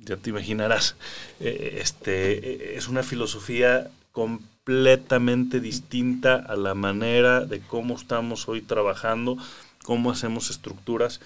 ya 0.03 0.18
te 0.18 0.29
imaginarás, 0.29 0.96
eh, 1.39 1.79
este, 1.82 2.77
es 2.77 2.88
una 2.88 3.03
filosofía 3.03 3.89
completamente 4.12 5.60
distinta 5.60 6.36
a 6.36 6.56
la 6.56 6.74
manera 6.74 7.46
de 7.46 7.60
cómo 7.60 7.96
estamos 7.96 8.48
hoy 8.48 8.62
trabajando, 8.62 9.38
cómo 9.84 10.12
hacemos 10.12 10.50
estructuras. 10.50 11.20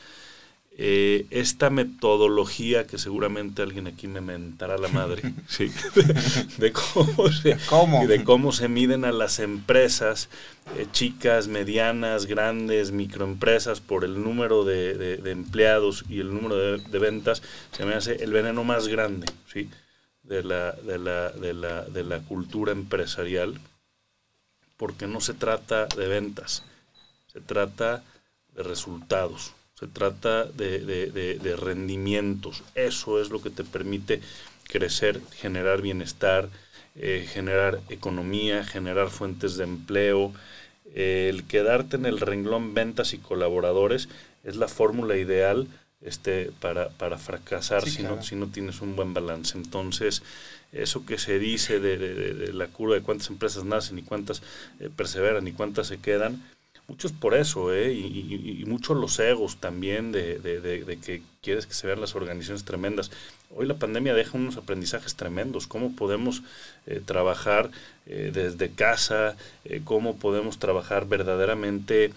Eh, 0.76 1.28
esta 1.30 1.70
metodología 1.70 2.88
que 2.88 2.98
seguramente 2.98 3.62
alguien 3.62 3.86
aquí 3.86 4.08
me 4.08 4.22
mentará 4.22 4.76
la 4.80 4.88
madre, 4.88 5.22
de, 6.58 6.74
cómo 6.74 7.32
se, 7.32 7.50
¿De, 8.08 8.24
cómo? 8.24 8.52
se 8.52 8.68
miden 8.70 9.06
a 9.06 9.12
las 9.12 9.38
empresas, 9.38 10.30
eh, 10.76 10.88
chicas, 10.92 11.48
medianas, 11.48 12.26
grandes, 12.26 12.92
microempresas, 12.92 13.82
por 13.82 14.04
el 14.04 14.24
número 14.24 14.64
de, 14.64 15.22
empleados 15.26 16.06
y 16.10 16.22
el 16.22 16.34
número 16.34 16.80
de, 16.80 17.00
ventas, 17.00 17.44
se 17.72 17.86
me 17.86 17.94
hace 17.94 18.24
el 18.24 18.34
veneno 18.34 18.64
más 18.64 18.88
grande 18.88 19.28
¿sí? 19.54 19.70
de, 20.24 20.44
la, 20.44 20.72
de, 20.72 20.98
la, 20.98 21.30
de, 21.30 21.54
la, 21.54 21.84
de 21.84 22.04
la 22.04 22.20
cultura 22.22 22.72
empresarial, 22.72 23.60
porque 24.78 25.06
no 25.06 25.22
se 25.22 25.36
trata 25.36 25.86
de 25.86 26.08
ventas, 26.08 26.64
se 27.32 27.42
trata 27.42 28.04
de 28.56 28.64
resultados 28.64 29.54
se 29.84 29.88
trata 29.90 30.46
de, 30.46 31.56
rendimientos. 31.60 32.64
Eso 32.76 33.22
es 33.22 33.30
lo 33.30 33.42
que 33.42 33.50
te 33.50 33.64
permite 33.64 34.22
crecer, 34.64 35.20
generar 35.36 35.82
bienestar, 35.82 36.50
eh, 36.96 37.28
generar 37.30 37.82
economía, 37.90 38.64
generar 38.64 39.10
fuentes 39.10 39.58
de 39.58 39.66
empleo. 39.66 40.34
el 40.96 41.44
quedarte 41.46 41.96
en 41.98 42.06
el 42.06 42.20
renglón 42.20 42.74
ventas 42.74 43.14
y 43.14 43.18
colaboradores 43.18 44.10
es 44.44 44.56
la 44.58 44.68
fórmula 44.68 45.18
ideal 45.18 45.68
este, 46.02 46.52
para, 46.60 46.90
para 46.90 47.18
fracasar 47.18 47.90
si, 47.90 48.04
no, 48.04 48.22
si 48.22 48.36
no 48.36 48.48
tienes 48.48 48.82
un 48.82 48.96
buen 48.96 49.14
balance. 49.14 49.58
Entonces, 49.58 50.22
eso 50.72 51.06
que 51.06 51.18
se 51.18 51.40
dice 51.40 51.80
de, 51.80 52.52
la 52.54 52.68
curva 52.68 52.96
de 52.96 53.02
cuántas 53.02 53.30
empresas 53.30 53.64
nacen 53.64 54.00
y 54.00 54.04
cuántas 54.04 54.42
eh, 54.80 54.90
perseveran 54.96 55.48
y 55.48 55.52
cuántas 55.52 55.88
se 55.88 56.00
quedan, 56.00 56.44
muchos 56.88 57.12
por 57.12 57.34
eso, 57.34 57.74
¿eh? 57.74 57.94
y, 57.94 58.64
muchos 58.68 58.98
los 58.98 59.20
egos 59.20 59.58
también 59.58 60.12
de, 60.12 60.40
de, 60.40 60.98
que 60.98 61.22
quieres 61.42 61.66
que 61.66 61.74
se 61.74 61.88
vean 61.88 62.02
las 62.02 62.16
organizaciones 62.16 62.64
tremendas. 62.64 63.12
Hoy 63.56 63.68
la 63.68 63.76
pandemia 63.76 64.14
deja 64.14 64.38
unos 64.38 64.58
aprendizajes 64.58 65.16
tremendos, 65.16 65.68
cómo 65.68 65.96
podemos 65.96 66.44
eh, 66.88 67.02
trabajar 67.06 67.70
eh, 68.06 68.32
desde 68.34 68.72
casa, 68.72 69.36
cómo 69.84 70.18
podemos 70.18 70.60
trabajar 70.60 71.08
verdaderamente 71.08 72.12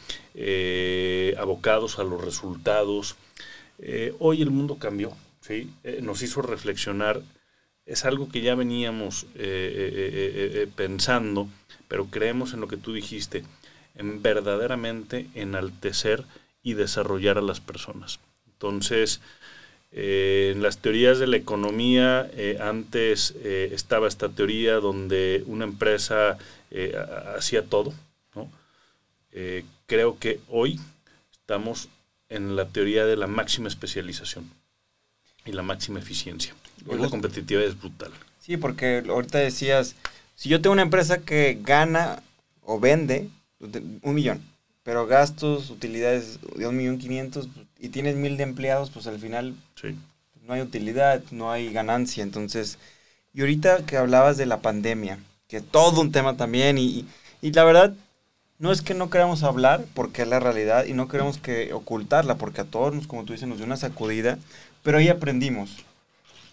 abocados 1.38 1.98
a 1.98 2.04
los 2.04 2.24
resultados. 2.24 3.16
hoy 4.18 4.42
el 4.42 4.50
mundo 4.50 4.78
cambió, 4.78 5.12
¿sí? 5.40 5.70
nos 6.00 6.22
hizo 6.22 6.42
reflexionar 6.42 7.22
es 7.86 8.04
algo 8.04 8.28
que 8.28 8.40
ya 8.40 8.54
veníamos 8.56 9.24
eh, 9.36 9.38
eh, 9.38 10.50
eh, 10.62 10.68
pensando, 10.74 11.48
pero 11.86 12.06
creemos 12.06 12.52
en 12.52 12.60
lo 12.60 12.68
que 12.68 12.76
tú 12.76 12.92
dijiste, 12.92 13.44
en 13.96 14.22
verdaderamente 14.22 15.26
enaltecer 15.34 16.24
y 16.62 16.74
desarrollar 16.74 17.38
a 17.38 17.42
las 17.42 17.60
personas. 17.60 18.18
Entonces, 18.46 19.20
en 19.92 20.62
las 20.62 20.78
teorías 20.78 21.18
de 21.18 21.26
la 21.26 21.36
economía, 21.36 22.30
antes 22.60 23.34
estaba 23.42 24.08
esta 24.08 24.28
teoría 24.28 24.74
donde 24.74 25.42
una 25.46 25.64
empresa 25.64 26.38
hacía 27.36 27.64
todo. 27.64 27.94
creo 29.86 30.18
que 30.18 30.40
hoy 30.48 30.80
estamos 31.32 31.88
en 32.28 32.56
la 32.56 32.66
teoría 32.66 33.06
de 33.06 33.16
la 33.16 33.26
máxima 33.26 33.68
especialización 33.68 34.50
y 35.44 35.52
la 35.52 35.62
máxima 35.62 35.98
eficiencia. 35.98 36.54
Hoy 36.86 36.98
la 36.98 37.08
competitividad 37.08 37.66
es 37.66 37.78
brutal. 37.78 38.12
Sí, 38.40 38.56
porque 38.56 39.04
ahorita 39.08 39.38
decías, 39.38 39.94
si 40.34 40.48
yo 40.48 40.60
tengo 40.60 40.72
una 40.72 40.82
empresa 40.82 41.18
que 41.18 41.58
gana 41.60 42.22
o 42.62 42.80
vende 42.80 43.28
un 43.60 44.14
millón, 44.14 44.42
pero 44.82 45.06
gastos, 45.06 45.70
utilidades 45.70 46.38
de 46.56 46.66
un 46.66 46.76
millón 46.76 46.98
quinientos 46.98 47.48
y 47.78 47.88
tienes 47.88 48.16
mil 48.16 48.36
de 48.36 48.44
empleados, 48.44 48.90
pues 48.90 49.06
al 49.06 49.18
final 49.18 49.54
no 50.46 50.54
hay 50.54 50.60
utilidad, 50.60 51.22
no 51.30 51.50
hay 51.50 51.72
ganancia. 51.72 52.22
Entonces, 52.22 52.78
y 53.34 53.40
ahorita 53.40 53.84
que 53.84 53.96
hablabas 53.96 54.36
de 54.36 54.46
la 54.46 54.60
pandemia, 54.60 55.18
que 55.48 55.60
todo 55.60 56.00
un 56.00 56.12
tema 56.12 56.36
también, 56.36 56.78
y, 56.78 57.06
y 57.42 57.52
la 57.52 57.64
verdad, 57.64 57.94
no 58.58 58.72
es 58.72 58.80
que 58.80 58.94
no 58.94 59.10
queramos 59.10 59.42
hablar, 59.42 59.84
porque 59.94 60.22
es 60.22 60.28
la 60.28 60.40
realidad, 60.40 60.86
y 60.86 60.94
no 60.94 61.08
queremos 61.08 61.38
que 61.38 61.72
ocultarla, 61.72 62.36
porque 62.36 62.62
a 62.62 62.64
todos, 62.64 63.06
como 63.06 63.24
tú 63.24 63.32
dices, 63.32 63.48
nos 63.48 63.58
dio 63.58 63.66
una 63.66 63.76
sacudida, 63.76 64.38
pero 64.82 64.98
ahí 64.98 65.08
aprendimos. 65.08 65.84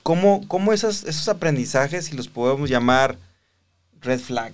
¿Cómo, 0.01 0.45
cómo 0.47 0.73
esos, 0.73 1.05
esos 1.05 1.29
aprendizajes, 1.29 2.05
si 2.05 2.15
los 2.17 2.27
podemos 2.27 2.69
llamar 2.69 3.17
red 4.01 4.19
flag, 4.19 4.53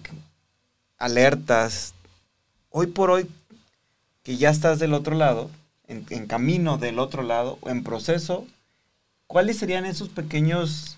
alertas, 0.99 1.95
hoy 2.69 2.87
por 2.87 3.11
hoy, 3.11 3.27
que 4.23 4.37
ya 4.37 4.49
estás 4.49 4.79
del 4.79 4.93
otro 4.93 5.15
lado, 5.15 5.49
en, 5.87 6.27
camino 6.27 6.77
del 6.77 6.99
otro 6.99 7.23
lado, 7.23 7.57
en 7.65 7.83
proceso, 7.83 8.45
¿cuáles 9.27 9.57
serían 9.57 9.85
esos 9.85 10.09
pequeños 10.09 10.97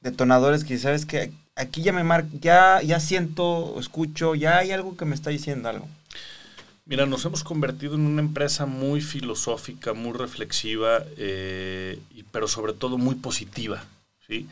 detonadores 0.00 0.64
que 0.64 0.78
sabes 0.78 1.06
que 1.06 1.32
aquí 1.56 1.82
ya 1.82 1.92
me 1.92 2.04
mar 2.04 2.26
ya, 2.40 2.82
ya 2.82 3.00
siento, 3.00 3.78
escucho, 3.80 4.34
ya 4.34 4.58
hay 4.58 4.72
algo 4.72 4.96
que 4.96 5.06
me 5.06 5.14
está 5.14 5.30
diciendo 5.30 5.68
algo? 5.68 5.88
Mira, 6.84 7.06
nos 7.06 7.24
hemos 7.24 7.44
convertido 7.44 7.94
en 7.94 8.02
una 8.02 8.20
empresa 8.20 8.66
muy 8.66 9.00
filosófica, 9.00 9.94
muy 9.94 10.12
reflexiva, 10.12 11.04
eh, 11.16 11.98
pero 12.32 12.48
sobre 12.48 12.72
todo 12.72 12.98
muy 12.98 13.14
positiva. 13.14 13.84
¿sí? 14.26 14.48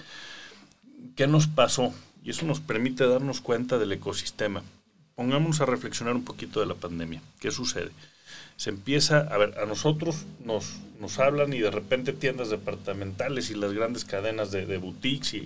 ¿Qué 1.17 1.27
nos 1.27 1.49
pasó? 1.49 1.93
Y 2.23 2.31
eso 2.31 2.47
nos 2.47 2.61
permite 2.61 3.07
darnos 3.07 3.41
cuenta 3.41 3.79
del 3.79 3.93
ecosistema. 3.93 4.63
Pongámonos 5.21 5.61
a 5.61 5.67
reflexionar 5.67 6.17
un 6.17 6.25
poquito 6.25 6.61
de 6.61 6.67
la 6.67 6.77
pandemia. 6.77 7.21
¿Qué 7.41 7.51
sucede? 7.51 7.91
Se 8.57 8.71
empieza, 8.71 9.19
a 9.19 9.37
ver, 9.37 9.59
a 9.59 9.67
nosotros 9.67 10.25
nos, 10.43 10.79
nos 10.99 11.19
hablan 11.19 11.53
y 11.53 11.59
de 11.59 11.71
repente 11.71 12.15
tiendas 12.15 12.49
departamentales 12.49 13.51
y 13.51 13.55
las 13.55 13.75
grandes 13.75 14.07
cadenas 14.07 14.51
de, 14.51 14.79
boutiques 14.79 15.35
y, 15.35 15.41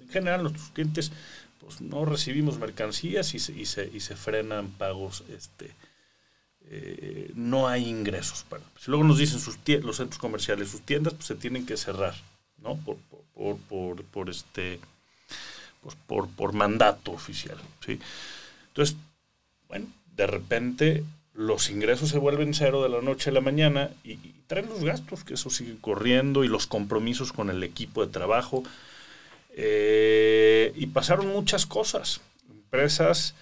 en 0.00 0.08
general 0.10 0.42
nuestros 0.42 0.70
clientes 0.70 1.12
pues 1.60 1.80
no 1.80 2.04
recibimos 2.04 2.58
mercancías 2.58 3.32
y 3.34 3.38
se, 3.38 3.52
y 3.52 3.66
se, 3.66 3.88
y 3.94 4.00
se 4.00 4.16
frenan 4.16 4.70
pagos 4.70 5.22
este, 5.28 5.70
eh, 6.68 7.30
no 7.36 7.68
hay 7.68 7.88
ingresos. 7.88 8.42
Para, 8.42 8.64
si 8.80 8.90
luego 8.90 9.04
nos 9.04 9.18
dicen 9.18 9.38
los 9.84 9.98
centros 9.98 10.18
comerciales, 10.18 10.70
sus 10.70 10.80
tiendas, 10.80 11.14
pues 11.14 11.26
se 11.26 11.36
tienen 11.36 11.64
que 11.64 11.76
cerrar, 11.76 12.16
¿no? 12.60 12.76
Por, 12.78 12.96
por, 13.68 14.02
por, 14.02 14.30
este, 14.30 14.80
pues 15.80 15.94
por, 16.08 16.28
por 16.28 16.54
mandato 16.54 17.12
oficial, 17.12 17.58
¿sí? 17.86 18.00
Entonces, 18.76 18.98
bueno, 19.68 19.86
de 20.16 20.26
repente 20.26 21.02
los 21.32 21.70
ingresos 21.70 22.10
se 22.10 22.18
vuelven 22.18 22.52
cero 22.52 22.82
de 22.82 22.90
la 22.90 23.00
noche 23.00 23.30
a 23.30 23.32
la 23.32 23.40
mañana 23.40 23.90
y, 24.04 24.16
traen 24.46 24.68
los 24.68 24.84
gastos, 24.84 25.24
que 25.24 25.34
eso 25.34 25.50
sigue 25.50 25.76
corriendo, 25.80 26.44
y 26.44 26.48
los 26.48 26.66
compromisos 26.66 27.32
con 27.32 27.50
el 27.50 27.64
equipo 27.64 28.04
de 28.04 28.12
trabajo. 28.12 28.62
Eh, 29.56 30.72
y 30.76 30.86
pasaron 30.88 31.28
muchas 31.28 31.64
cosas. 31.66 32.20
Empresas 32.48 33.34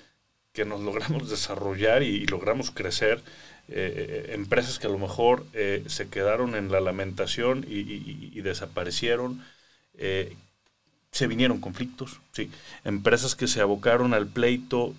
que 0.52 0.64
nos 0.64 0.80
logramos 0.80 1.28
desarrollar 1.28 2.04
y, 2.04 2.24
logramos 2.26 2.70
crecer, 2.70 3.20
eh, 3.68 4.28
eh, 4.28 4.34
empresas 4.34 4.78
que 4.78 4.86
a 4.86 4.90
lo 4.90 4.98
mejor 4.98 5.44
se 5.86 6.08
quedaron 6.08 6.54
en 6.54 6.70
la 6.70 6.80
lamentación 6.80 7.66
y, 7.68 8.40
desaparecieron, 8.40 9.44
se 9.92 11.26
vinieron 11.26 11.60
conflictos, 11.60 12.20
¿sí? 12.32 12.50
empresas 12.84 13.34
que 13.34 13.46
se 13.46 13.60
abocaron 13.60 14.14
al 14.14 14.26
pleito 14.26 14.94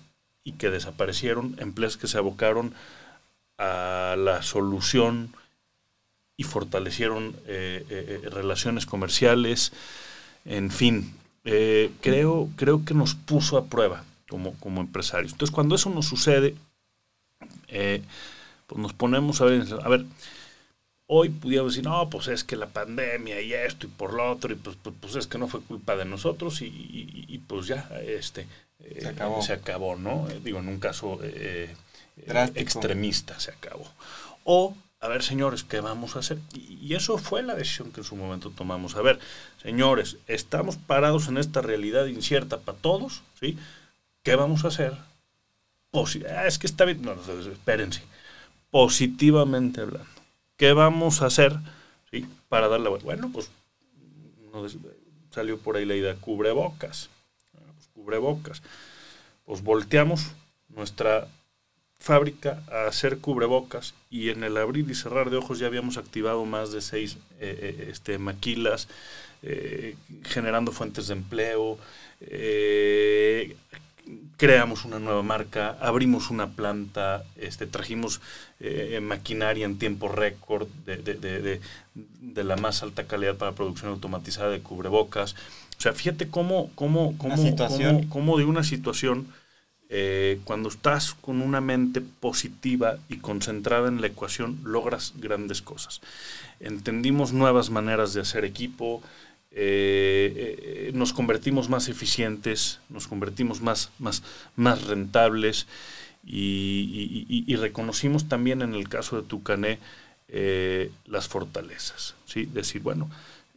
y 0.46 0.52
que 0.52 0.70
desaparecieron, 0.70 1.56
empresas 1.58 1.98
que 1.98 2.06
se 2.06 2.16
abocaron 2.16 2.72
a 3.58 4.14
la 4.16 4.42
solución 4.42 5.34
y 6.38 6.44
fortalecieron 6.44 7.36
relaciones 8.30 8.86
comerciales, 8.86 9.72
en 10.44 10.70
fin, 10.70 11.14
creo, 11.42 12.48
creo 12.56 12.84
que 12.84 12.94
nos 12.94 13.14
puso 13.14 13.58
a 13.58 13.66
prueba 13.66 14.04
como, 14.28 14.54
como 14.60 14.80
empresarios. 14.80 15.32
Entonces, 15.32 15.54
cuando 15.54 15.74
eso 15.74 15.90
nos 15.90 16.06
sucede, 16.06 16.54
eh, 17.68 18.02
pues 18.66 18.80
nos 18.80 18.92
ponemos 18.92 19.40
a 19.40 19.44
ver, 19.44 19.64
a 19.82 19.88
ver, 19.88 20.04
hoy 21.06 21.28
pudiéramos 21.28 21.74
decir, 21.74 21.88
no, 21.88 22.10
pues 22.10 22.28
es 22.28 22.44
que 22.44 22.56
la 22.56 22.68
pandemia 22.68 23.40
y 23.40 23.52
esto 23.52 23.86
y 23.86 23.90
por 23.90 24.12
lo 24.12 24.30
otro, 24.30 24.52
y 24.52 24.56
pues, 24.56 24.76
pues, 24.82 24.94
pues 25.00 25.16
es 25.16 25.26
que 25.26 25.38
no 25.38 25.48
fue 25.48 25.60
culpa 25.60 25.96
de 25.96 26.04
nosotros 26.04 26.62
y, 26.62 27.42
pues 27.46 27.66
ya, 27.66 27.88
este, 28.04 28.46
eh, 28.80 28.98
se, 29.00 29.08
acabó. 29.08 29.42
se 29.42 29.52
acabó, 29.52 29.96
¿no? 29.96 30.28
Eh, 30.30 30.40
digo, 30.42 30.58
en 30.58 30.68
un 30.68 30.78
caso 30.78 31.18
extremista 32.54 33.38
se 33.40 33.50
acabó. 33.50 33.86
O 34.44 34.74
a 35.00 35.08
ver, 35.08 35.22
señores, 35.22 35.62
¿qué 35.62 35.80
vamos 35.80 36.16
a 36.16 36.20
hacer? 36.20 36.38
Y, 36.54 36.94
eso 36.94 37.18
fue 37.18 37.42
la 37.42 37.54
decisión 37.54 37.92
que 37.92 38.00
en 38.00 38.04
su 38.04 38.16
momento 38.16 38.50
tomamos. 38.50 38.96
A 38.96 39.02
ver, 39.02 39.18
señores, 39.62 40.16
estamos 40.26 40.76
parados 40.76 41.28
en 41.28 41.36
esta 41.36 41.60
realidad 41.60 42.06
incierta 42.06 42.58
para 42.58 42.78
todos, 42.78 43.22
¿sí? 43.38 43.58
¿Qué 44.22 44.34
vamos 44.34 44.64
a 44.64 44.68
hacer? 44.68 44.96
Ah, 46.28 46.46
es 46.46 46.58
que 46.58 46.66
está 46.66 46.84
bien. 46.84 47.02
No, 47.02 47.14
espérense. 47.14 48.02
Positivamente 48.70 49.80
hablando. 49.80 50.08
¿Qué 50.56 50.72
vamos 50.72 51.22
a 51.22 51.26
hacer 51.26 51.56
¿sí? 52.10 52.26
para 52.48 52.68
dar 52.68 52.80
la 52.80 52.90
Bueno, 52.90 53.30
pues 53.32 53.50
salió 55.30 55.58
por 55.58 55.76
ahí 55.76 55.84
la 55.84 55.94
idea, 55.94 56.14
cubrebocas. 56.16 57.10
Cubrebocas. 58.06 58.62
Pues 59.46 59.64
volteamos 59.64 60.28
nuestra 60.68 61.26
fábrica 61.98 62.62
a 62.70 62.86
hacer 62.86 63.18
cubrebocas 63.18 63.94
y 64.10 64.30
en 64.30 64.44
el 64.44 64.56
abrir 64.58 64.88
y 64.88 64.94
cerrar 64.94 65.28
de 65.28 65.38
ojos 65.38 65.58
ya 65.58 65.66
habíamos 65.66 65.96
activado 65.96 66.44
más 66.44 66.70
de 66.70 66.82
seis 66.82 67.16
eh, 67.40 67.58
eh, 67.80 67.88
este, 67.90 68.18
maquilas, 68.18 68.86
eh, 69.42 69.96
generando 70.22 70.70
fuentes 70.70 71.08
de 71.08 71.14
empleo, 71.14 71.78
creamos 74.36 74.84
una 74.84 75.00
nueva 75.00 75.24
marca, 75.24 75.76
abrimos 75.80 76.30
una 76.30 76.50
planta, 76.50 77.24
este, 77.36 77.66
trajimos 77.66 78.20
maquinaria 79.02 79.66
en 79.66 79.78
tiempo 79.78 80.08
récord 80.08 80.68
de, 80.86 80.96
de, 80.98 81.60
de, 82.20 82.44
la 82.44 82.56
más 82.56 82.82
alta 82.82 83.06
calidad 83.06 83.36
para 83.36 83.52
producción 83.52 83.90
automatizada 83.90 84.50
de 84.50 84.60
cubrebocas. 84.60 85.34
O 85.78 85.80
sea, 85.80 85.92
fíjate 85.92 86.28
cómo, 86.28 86.70
cómo, 86.74 87.16
cómo, 87.18 87.36
cómo, 88.08 88.38
de 88.38 88.44
una 88.44 88.64
situación, 88.64 89.26
eh, 89.88 90.40
cuando 90.44 90.68
estás 90.70 91.12
con 91.12 91.42
una 91.42 91.60
mente 91.60 92.00
positiva 92.00 92.98
y 93.08 93.18
concentrada 93.18 93.88
en 93.88 94.00
la 94.00 94.06
ecuación, 94.06 94.58
logras 94.64 95.12
grandes 95.16 95.60
cosas. 95.60 96.00
Entendimos 96.60 97.32
nuevas 97.32 97.68
maneras 97.68 98.14
de 98.14 98.22
hacer 98.22 98.44
equipo, 98.44 99.02
eh, 99.50 100.88
eh, 100.88 100.90
nos 100.94 101.12
convertimos 101.12 101.68
más 101.68 101.88
eficientes, 101.88 102.80
nos 102.88 103.06
convertimos 103.06 103.60
más, 103.60 103.90
más, 103.98 104.22
más 104.56 104.82
rentables 104.84 105.66
y, 106.24 107.54
reconocimos 107.56 108.28
también 108.28 108.60
en 108.62 108.74
el 108.74 108.88
caso 108.88 109.20
de 109.20 109.28
Tucané 109.28 109.78
las 111.06 111.28
fortalezas. 111.28 112.14
¿sí? 112.26 112.46
Decir, 112.46 112.82
bueno, 112.82 113.08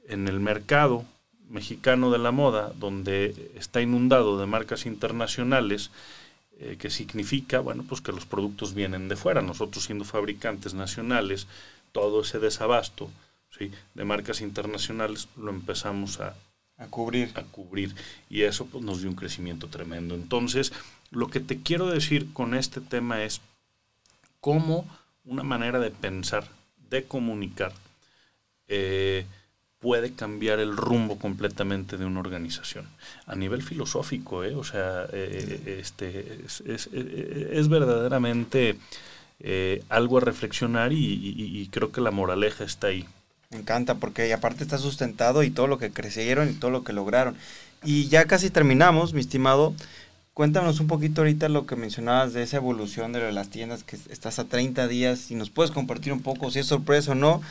en 0.08 0.28
el 0.28 0.40
mercado 0.40 1.06
mexicano 1.50 2.12
de 2.12 2.20
la 2.20 2.32
moda, 2.32 2.74
donde 2.80 3.52
está 3.56 3.82
inundado 3.82 4.40
de 4.40 4.46
marcas 4.46 4.86
internacionales, 4.86 5.92
eh, 6.60 6.78
que 6.80 6.90
significa, 6.90 7.60
bueno, 7.60 7.84
pues 7.88 8.02
que 8.02 8.12
los 8.12 8.26
productos 8.26 8.74
vienen 8.74 9.08
de 9.08 9.16
fuera. 9.16 9.42
Nosotros 9.42 9.84
siendo 9.86 10.06
fabricantes 10.06 10.74
nacionales, 10.74 11.48
todo 11.92 12.22
ese 12.22 12.40
desabasto 12.40 13.10
¿sí? 13.58 13.72
de 13.96 14.06
marcas 14.06 14.42
internacionales 14.42 15.28
lo 15.36 15.50
empezamos 15.50 16.20
a, 16.20 16.36
a 16.78 16.88
cubrir. 16.88 17.32
A 17.36 17.44
cubrir. 17.44 17.96
Y 18.30 18.44
eso 18.44 18.66
pues, 18.66 18.84
nos 18.84 19.02
dio 19.02 19.10
un 19.10 19.16
crecimiento 19.16 19.68
tremendo. 19.68 20.16
Entonces, 20.16 20.72
lo 21.12 21.28
que 21.28 21.40
te 21.40 21.62
quiero 21.62 21.88
decir 21.88 22.32
con 22.34 22.54
este 22.54 22.82
tema 22.82 23.24
es 23.24 23.42
cómo 24.40 24.88
una 25.26 25.44
manera 25.44 25.80
de 25.80 25.92
pensar, 25.92 26.48
de 26.90 27.04
comunicar, 27.04 27.74
eh, 28.68 29.26
puede 29.80 30.12
cambiar 30.12 30.60
el 30.60 30.76
rumbo 30.76 31.18
completamente 31.18 31.98
de 31.98 32.06
una 32.06 32.20
organización. 32.20 32.86
A 33.26 33.36
nivel 33.36 33.64
filosófico, 33.64 34.44
¿eh? 34.44 34.56
o 34.56 34.64
sea, 34.64 35.06
eh, 35.12 35.80
este, 35.80 36.42
es, 36.66 37.70
verdaderamente 37.70 38.78
algo 39.88 40.18
a 40.18 40.22
reflexionar 40.22 40.92
y, 40.92 41.68
creo 41.72 41.92
que 41.92 42.02
la 42.02 42.12
moraleja 42.12 42.64
está 42.64 42.88
ahí. 42.88 43.06
Me 43.52 43.60
encanta 43.60 43.96
porque 43.96 44.32
aparte 44.34 44.64
está 44.64 44.78
sustentado 44.78 45.44
y 45.44 45.50
todo 45.50 45.68
lo 45.68 45.80
que 45.80 45.92
crecieron 45.92 46.50
y 46.50 46.54
todo 46.54 46.72
lo 46.72 46.84
que 46.84 46.94
lograron. 46.94 47.36
Y 47.84 48.10
ya 48.10 48.26
casi 48.26 48.50
terminamos, 48.50 49.14
mi 49.14 49.22
estimado. 49.22 49.74
Cuéntanos 50.40 50.80
un 50.80 50.88
poquito 50.88 51.20
ahorita 51.20 51.50
lo 51.50 51.66
que 51.66 51.76
mencionabas 51.76 52.32
de 52.32 52.44
esa 52.44 52.56
evolución 52.56 53.12
de 53.12 53.30
las 53.34 53.50
tiendas, 53.50 53.84
que 53.84 53.98
estás 54.10 54.40
a 54.40 54.46
30 54.46 54.88
días, 54.88 55.20
si 55.20 55.36
nos 55.36 55.50
puedes 55.50 55.70
compartir 55.70 56.14
un 56.14 56.22
poco, 56.22 56.50
si 56.50 56.60
es 56.60 56.66
sorpresa 56.66 57.12
o 57.12 57.16
no, 57.16 57.42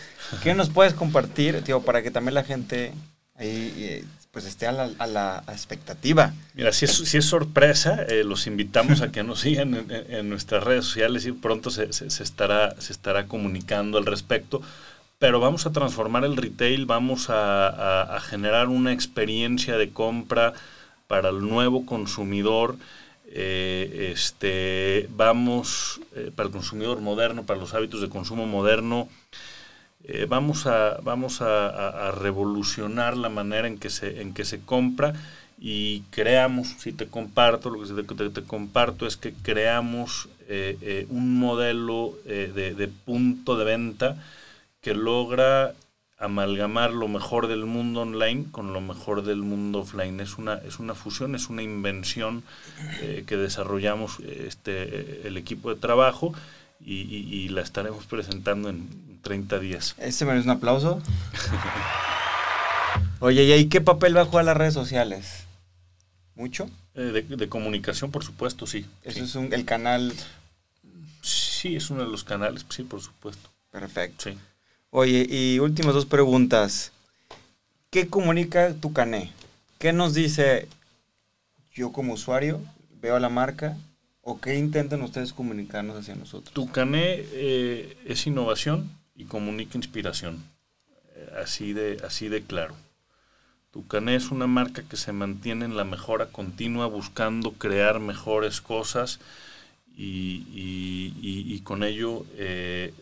¿qué 0.42 0.54
nos 0.54 0.70
puedes 0.70 0.94
compartir, 0.94 1.60
tío, 1.60 1.82
para 1.82 2.02
que 2.02 2.10
también 2.10 2.32
la 2.32 2.44
gente 2.44 2.94
ahí 3.34 3.74
eh, 3.76 4.04
pues 4.30 4.46
esté 4.46 4.66
a 4.66 4.72
la, 4.72 5.44
expectativa? 5.48 6.32
Mira, 6.54 6.72
si 6.72 6.86
es, 6.86 6.92
si 6.92 7.18
es 7.18 7.26
sorpresa, 7.26 8.04
eh, 8.08 8.24
los 8.24 8.46
invitamos 8.46 9.02
a 9.02 9.12
que 9.12 9.22
nos 9.22 9.40
sigan 9.40 9.86
en, 9.90 10.30
nuestras 10.30 10.64
redes 10.64 10.86
sociales 10.86 11.26
y 11.26 11.32
pronto 11.32 11.68
se, 11.68 11.92
se, 11.92 12.06
estará, 12.22 12.74
se 12.80 12.94
estará 12.94 13.26
comunicando 13.26 13.98
al 13.98 14.06
respecto. 14.06 14.62
Pero 15.18 15.40
vamos 15.40 15.66
a 15.66 15.72
transformar 15.72 16.24
el 16.24 16.38
retail, 16.38 16.86
vamos 16.86 17.26
a, 17.28 18.18
generar 18.22 18.68
una 18.68 18.94
experiencia 18.94 19.76
de 19.76 19.90
compra 19.90 20.54
para 21.08 21.30
el 21.30 21.40
nuevo 21.40 21.84
consumidor, 21.84 22.76
eh, 23.30 24.10
este, 24.12 25.08
vamos, 25.16 26.00
eh, 26.14 26.30
para 26.34 26.46
el 26.46 26.52
consumidor 26.52 27.00
moderno, 27.00 27.44
para 27.44 27.58
los 27.58 27.74
hábitos 27.74 28.00
de 28.00 28.08
consumo 28.10 28.46
moderno, 28.46 29.08
eh, 30.04 30.26
vamos, 30.28 30.66
a, 30.66 30.98
vamos 31.02 31.40
a, 31.42 32.12
revolucionar 32.12 33.16
la 33.16 33.28
manera 33.28 33.66
en 33.66 33.78
que 33.78 33.90
se, 33.90 34.20
en 34.20 34.32
que 34.32 34.44
se 34.44 34.60
compra 34.60 35.14
y 35.58 36.02
creamos, 36.10 36.68
si 36.78 36.92
te 36.92 37.06
comparto, 37.08 37.70
lo 37.70 37.82
que 37.82 38.14
te, 38.14 38.30
te 38.30 38.42
comparto 38.42 39.06
es 39.06 39.16
que 39.16 39.32
creamos 39.32 40.28
un 41.10 41.38
modelo 41.38 42.14
de, 42.24 42.74
de 42.74 42.88
punto 42.88 43.58
de 43.58 43.64
venta 43.64 44.16
que 44.80 44.94
logra 44.94 45.74
amalgamar 46.18 46.92
lo 46.92 47.06
mejor 47.06 47.46
del 47.46 47.64
mundo 47.64 48.02
online 48.02 48.46
con 48.50 48.72
lo 48.72 48.80
mejor 48.80 49.22
del 49.22 49.38
mundo 49.38 49.80
offline. 49.80 50.20
Es 50.20 50.36
una, 50.36 50.54
es 50.54 50.78
una 50.78 50.94
fusión, 50.94 51.34
es 51.34 51.48
una 51.48 51.62
invención 51.62 52.42
eh, 53.00 53.24
que 53.26 53.36
desarrollamos 53.36 54.18
este, 54.20 55.26
el 55.26 55.36
equipo 55.36 55.72
de 55.72 55.80
trabajo 55.80 56.34
y, 56.80 57.48
la 57.48 57.62
estaremos 57.62 58.04
presentando 58.06 58.68
en 58.68 59.20
30 59.22 59.58
días. 59.58 59.94
Este 59.98 60.24
merece 60.24 60.44
un 60.44 60.56
aplauso. 60.56 61.02
Oye, 63.20 63.44
¿y 63.44 63.52
ahí 63.52 63.66
qué 63.66 63.80
papel 63.80 64.16
va 64.16 64.22
a 64.22 64.26
jugar 64.26 64.44
las 64.44 64.56
redes 64.56 64.74
sociales? 64.74 65.44
¿Mucho? 66.34 66.70
Eh, 66.94 67.24
de, 67.28 67.48
comunicación, 67.48 68.10
por 68.12 68.24
supuesto, 68.24 68.66
sí. 68.66 68.86
¿Eso 69.02 69.24
es 69.24 69.34
el 69.34 69.64
canal? 69.64 70.12
Sí, 71.20 71.74
es 71.74 71.90
uno 71.90 72.04
de 72.04 72.10
los 72.10 72.22
canales, 72.22 72.64
sí, 72.68 72.84
por 72.84 73.00
supuesto. 73.00 73.50
Perfecto. 73.72 74.30
Sí. 74.30 74.38
Oye, 74.90 75.26
y 75.28 75.58
últimas 75.58 75.94
dos 75.94 76.06
preguntas. 76.06 76.92
¿Qué 77.90 78.08
comunica 78.08 78.74
tu 78.74 78.92
cané? 78.92 79.32
¿Qué 79.78 79.92
nos 79.92 80.14
dice 80.14 80.68
yo 81.74 81.92
como 81.92 82.14
usuario? 82.14 82.60
Veo 83.00 83.16
a 83.16 83.20
la 83.20 83.28
marca. 83.28 83.76
¿O 84.22 84.40
qué 84.40 84.56
intentan 84.56 85.02
ustedes 85.02 85.32
comunicarnos 85.32 85.96
hacia 85.96 86.14
nosotros? 86.14 86.52
Tu 86.52 86.70
cané 86.70 87.16
eh, 87.32 87.96
es 88.04 88.26
innovación 88.26 88.90
y 89.14 89.24
comunica 89.24 89.78
inspiración. 89.78 90.42
Eh, 91.16 91.32
así, 91.42 91.72
de, 91.72 92.00
así 92.04 92.28
de 92.28 92.42
claro. 92.42 92.74
Tucané 93.70 94.16
es 94.16 94.30
una 94.30 94.46
marca 94.46 94.82
que 94.82 94.96
se 94.96 95.12
mantiene 95.12 95.66
en 95.66 95.76
la 95.76 95.84
mejora 95.84 96.26
continua, 96.26 96.86
buscando 96.86 97.52
crear 97.52 98.00
mejores 98.00 98.62
cosas 98.62 99.20
y, 99.94 100.46
y, 100.50 101.60
con 101.60 101.82
ello 101.82 102.24
eh, 102.36 102.94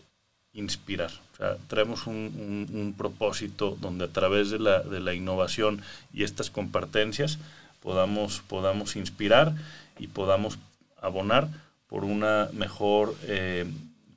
inspirar. 0.53 1.11
O 1.37 1.39
sea, 1.39 1.57
traemos 1.67 2.07
un, 2.07 2.95
propósito 2.97 3.77
donde 3.79 4.05
a 4.05 4.07
través 4.07 4.49
de 4.49 4.57
la, 4.57 4.81
de 4.81 4.99
la, 4.99 5.13
innovación 5.13 5.83
y 6.11 6.23
estas 6.23 6.49
compartencias 6.49 7.37
podamos, 7.83 8.41
podamos 8.47 8.95
inspirar 8.95 9.53
y 9.99 10.07
podamos 10.07 10.57
abonar 10.99 11.47
por 11.85 12.05
una 12.05 12.49
mejor 12.53 13.15
eh, 13.23 13.65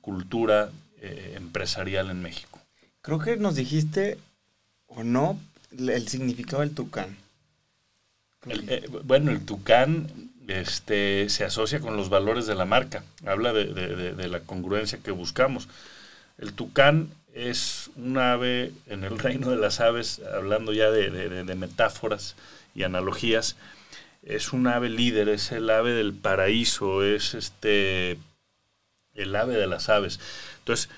cultura 0.01 0.71
eh, 0.99 1.35
empresarial 1.37 2.09
en 2.09 2.23
México. 2.23 2.59
Creo 3.03 3.19
que 3.19 3.37
nos 3.37 3.55
dijiste, 3.55 4.17
o 4.87 5.03
no, 5.03 5.39
el 5.77 6.07
significado 6.07 6.61
del 6.61 6.73
tucán. 6.73 7.17
Eh, 8.47 8.89
bueno, 9.03 9.29
el 9.29 9.45
tucán 9.45 10.31
este, 10.47 11.29
se 11.29 11.43
asocia 11.43 11.81
con 11.81 11.95
los 11.97 12.09
valores 12.09 12.47
de 12.47 12.55
la 12.55 12.65
marca, 12.65 13.03
habla 13.27 13.53
de, 13.53 13.65
de 14.15 14.27
la 14.27 14.39
congruencia 14.39 14.97
que 15.03 15.11
buscamos. 15.11 15.69
El 16.41 16.53
tucán 16.53 17.11
es 17.33 17.91
un 17.95 18.17
ave 18.17 18.73
en 18.87 19.03
el 19.03 19.19
reino 19.19 19.51
de 19.51 19.57
las 19.57 19.79
aves, 19.79 20.21
hablando 20.33 20.73
ya 20.73 20.89
de, 20.89 21.55
metáforas 21.55 22.35
y 22.73 22.81
analogías, 22.81 23.55
es 24.23 24.51
un 24.51 24.65
ave 24.65 24.89
líder, 24.89 25.29
es 25.29 25.51
el 25.51 25.69
ave 25.69 25.91
del 25.91 26.13
paraíso, 26.13 27.03
es 27.03 27.35
este 27.35 28.17
el 29.13 29.35
ave 29.35 29.55
de 29.55 29.67
las 29.67 29.89
aves. 29.89 30.19
Entonces, 30.59 30.89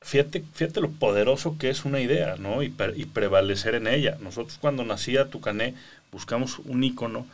fíjate, 0.00 0.42
fíjate 0.54 0.80
lo 0.80 0.90
poderoso 0.90 1.58
que 1.58 1.68
es 1.68 1.84
una 1.84 2.00
idea, 2.00 2.36
¿no? 2.36 2.62
Y, 2.62 2.70
prevalecer 2.70 3.74
en 3.74 3.86
ella. 3.86 4.16
Nosotros 4.20 4.58
cuando 4.58 4.84
nacía 4.84 5.28
Tucané 5.28 5.74
buscamos 6.12 6.60
un 6.60 6.82
ícono 6.82 7.26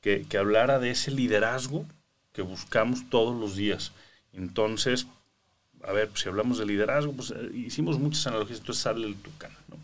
que, 0.00 0.26
que 0.28 0.38
hablara 0.38 0.78
de 0.78 0.90
ese 0.90 1.10
liderazgo 1.10 1.86
que 2.32 2.42
buscamos 2.42 3.08
todos 3.10 3.36
los 3.36 3.56
días. 3.56 3.92
Entonces, 4.32 5.06
a 5.84 5.92
ver, 5.92 6.10
si 6.14 6.28
hablamos 6.28 6.58
de 6.58 6.66
liderazgo, 6.66 7.12
pues 7.12 7.30
eh, 7.30 7.50
hicimos 7.54 7.98
muchas 7.98 8.26
analogías, 8.26 8.58
entonces 8.58 8.82
sale 8.82 9.06
el 9.06 9.16
tucán. 9.16 9.52
¿no? 9.68 9.76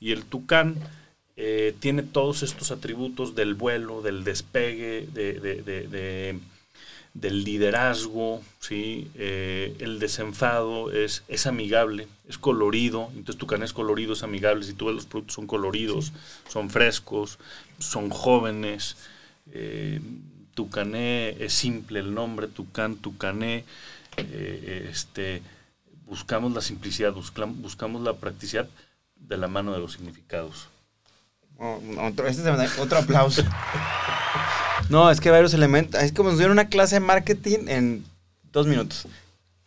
Y 0.00 0.12
el 0.12 0.24
tucán 0.24 0.76
eh, 1.36 1.74
tiene 1.80 2.02
todos 2.02 2.42
estos 2.42 2.70
atributos 2.70 3.34
del 3.34 3.54
vuelo, 3.54 4.02
del 4.02 4.24
despegue, 4.24 5.06
de, 5.12 6.38
del 7.14 7.44
liderazgo, 7.44 8.42
¿sí? 8.60 9.10
Eh, 9.14 9.74
el 9.78 9.98
desenfado 9.98 10.92
es, 10.92 11.24
es 11.28 11.46
amigable, 11.46 12.08
es 12.28 12.36
colorido, 12.36 13.10
entonces 13.14 13.38
tucán 13.38 13.62
es 13.62 13.72
colorido, 13.72 14.12
es 14.12 14.22
amigable, 14.22 14.64
si 14.64 14.74
tú 14.74 14.86
ves 14.86 14.96
los 14.96 15.06
productos 15.06 15.34
son 15.34 15.46
coloridos, 15.46 16.12
son 16.48 16.68
frescos, 16.68 17.38
son 17.78 18.10
jóvenes, 18.10 18.96
tucané 20.56 21.36
es 21.42 21.52
simple 21.52 22.00
el 22.00 22.12
nombre, 22.12 22.48
tucán, 22.48 22.96
tucané, 22.96 23.64
eh, 24.16 24.88
este, 24.90 25.42
buscamos 26.06 26.52
la 26.52 26.60
simplicidad, 26.60 27.12
buscamos, 27.12 28.02
la 28.02 28.14
practicidad 28.14 28.68
de 29.16 29.36
la 29.36 29.48
mano 29.48 29.72
de 29.72 29.80
los 29.80 29.92
significados. 29.92 30.68
Oh, 31.58 31.80
otro, 32.00 32.26
este 32.26 32.48
otro 32.78 32.98
aplauso. 32.98 33.42
no, 34.90 35.10
es 35.10 35.20
que 35.20 35.30
varios 35.30 35.54
elementos. 35.54 36.02
Es 36.02 36.12
como 36.12 36.30
si 36.30 36.36
hubiera 36.36 36.52
una 36.52 36.68
clase 36.68 36.96
de 36.96 37.00
marketing 37.00 37.68
en 37.68 38.04
dos 38.52 38.66
minutos. 38.66 39.06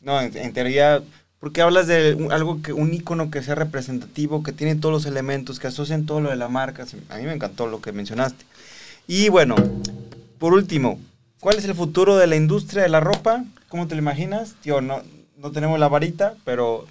No, 0.01 0.21
en, 0.21 0.53
teoría, 0.53 1.01
porque 1.39 1.61
hablas 1.61 1.87
de 1.87 2.27
algo 2.31 2.61
que 2.61 2.73
un 2.73 2.93
icono 2.93 3.31
que 3.31 3.43
sea 3.43 3.55
representativo, 3.55 4.43
que 4.43 4.53
tiene 4.53 4.75
todos 4.75 4.93
los 4.93 5.05
elementos, 5.05 5.59
que 5.59 5.67
asocian 5.67 6.05
todo 6.05 6.21
lo 6.21 6.29
de 6.29 6.35
la 6.37 6.47
marca. 6.47 6.85
A 7.09 7.17
mí 7.17 7.23
me 7.23 7.33
encantó 7.33 7.67
lo 7.67 7.81
que 7.81 7.91
mencionaste. 7.91 8.45
Y 9.07 9.29
bueno, 9.29 9.55
por 10.37 10.53
último, 10.53 10.99
¿cuál 11.39 11.57
es 11.57 11.65
el 11.65 11.75
futuro 11.75 12.17
de 12.17 12.27
la 12.27 12.35
industria 12.35 12.83
de 12.83 12.89
la 12.89 12.99
ropa? 12.99 13.45
¿Cómo 13.67 13.87
te 13.87 13.95
lo 13.95 14.01
imaginas? 14.01 14.55
Tío, 14.61 14.81
no, 14.81 15.01
no 15.37 15.51
tenemos 15.51 15.79
la 15.79 15.87
varita, 15.87 16.35
pero 16.43 16.85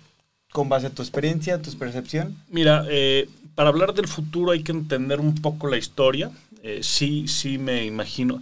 con 0.52 0.68
base 0.68 0.87
a 0.87 0.90
tu 0.90 1.02
experiencia, 1.02 1.61
tu 1.61 1.70
percepción. 1.78 2.37
Mira, 2.48 2.84
eh, 2.88 3.28
para 3.54 3.68
hablar 3.68 3.94
del 3.94 4.08
futuro 4.08 4.52
hay 4.52 4.62
que 4.62 4.72
entender 4.72 5.20
un 5.20 5.34
poco 5.34 5.68
la 5.68 5.76
historia. 5.76 6.30
Eh, 6.62 6.80
sí, 6.82 7.28
sí 7.28 7.58
me 7.58 7.84
imagino. 7.84 8.40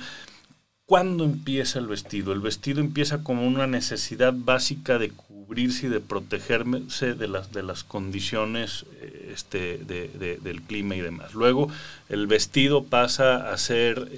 ¿Cuándo 0.85 1.25
empieza 1.25 1.81
el 1.81 1.89
vestido? 1.89 2.33
El 2.33 2.41
vestido 2.41 2.81
empieza 2.81 3.25
como 3.25 3.45
una 3.45 3.67
necesidad 3.67 4.33
básica 4.37 4.99
de 4.99 5.11
cubrirse 5.11 5.87
y 5.87 5.91
de 5.91 6.01
protegerse 6.01 7.15
de 7.15 7.27
las, 7.27 7.53
de 7.53 7.65
las 7.65 7.83
condiciones 7.83 8.87
eh, 9.01 9.33
este, 9.35 9.79
de, 9.79 10.39
del 10.41 10.63
clima 10.63 10.95
y 10.95 11.01
demás. 11.01 11.35
Luego 11.35 11.69
el 12.09 12.29
vestido 12.29 12.85
pasa 12.85 13.51
a 13.51 13.57
ser 13.59 14.09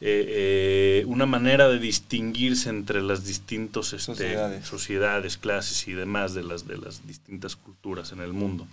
eh, 0.00 1.00
eh, 1.00 1.04
una 1.06 1.26
manera 1.26 1.68
de 1.68 1.78
distinguirse 1.78 2.70
entre 2.70 3.02
las 3.02 3.24
distintas 3.24 3.92
este, 3.92 4.14
sociedades. 4.14 4.66
sociedades. 4.66 5.36
clases 5.36 5.88
y 5.88 5.92
demás 5.92 6.34
de 6.34 6.44
las, 6.44 6.66
de 6.66 6.78
las 6.78 7.06
distintas 7.06 7.56
culturas 7.56 8.12
en 8.12 8.20
el 8.20 8.32
mundo. 8.32 8.66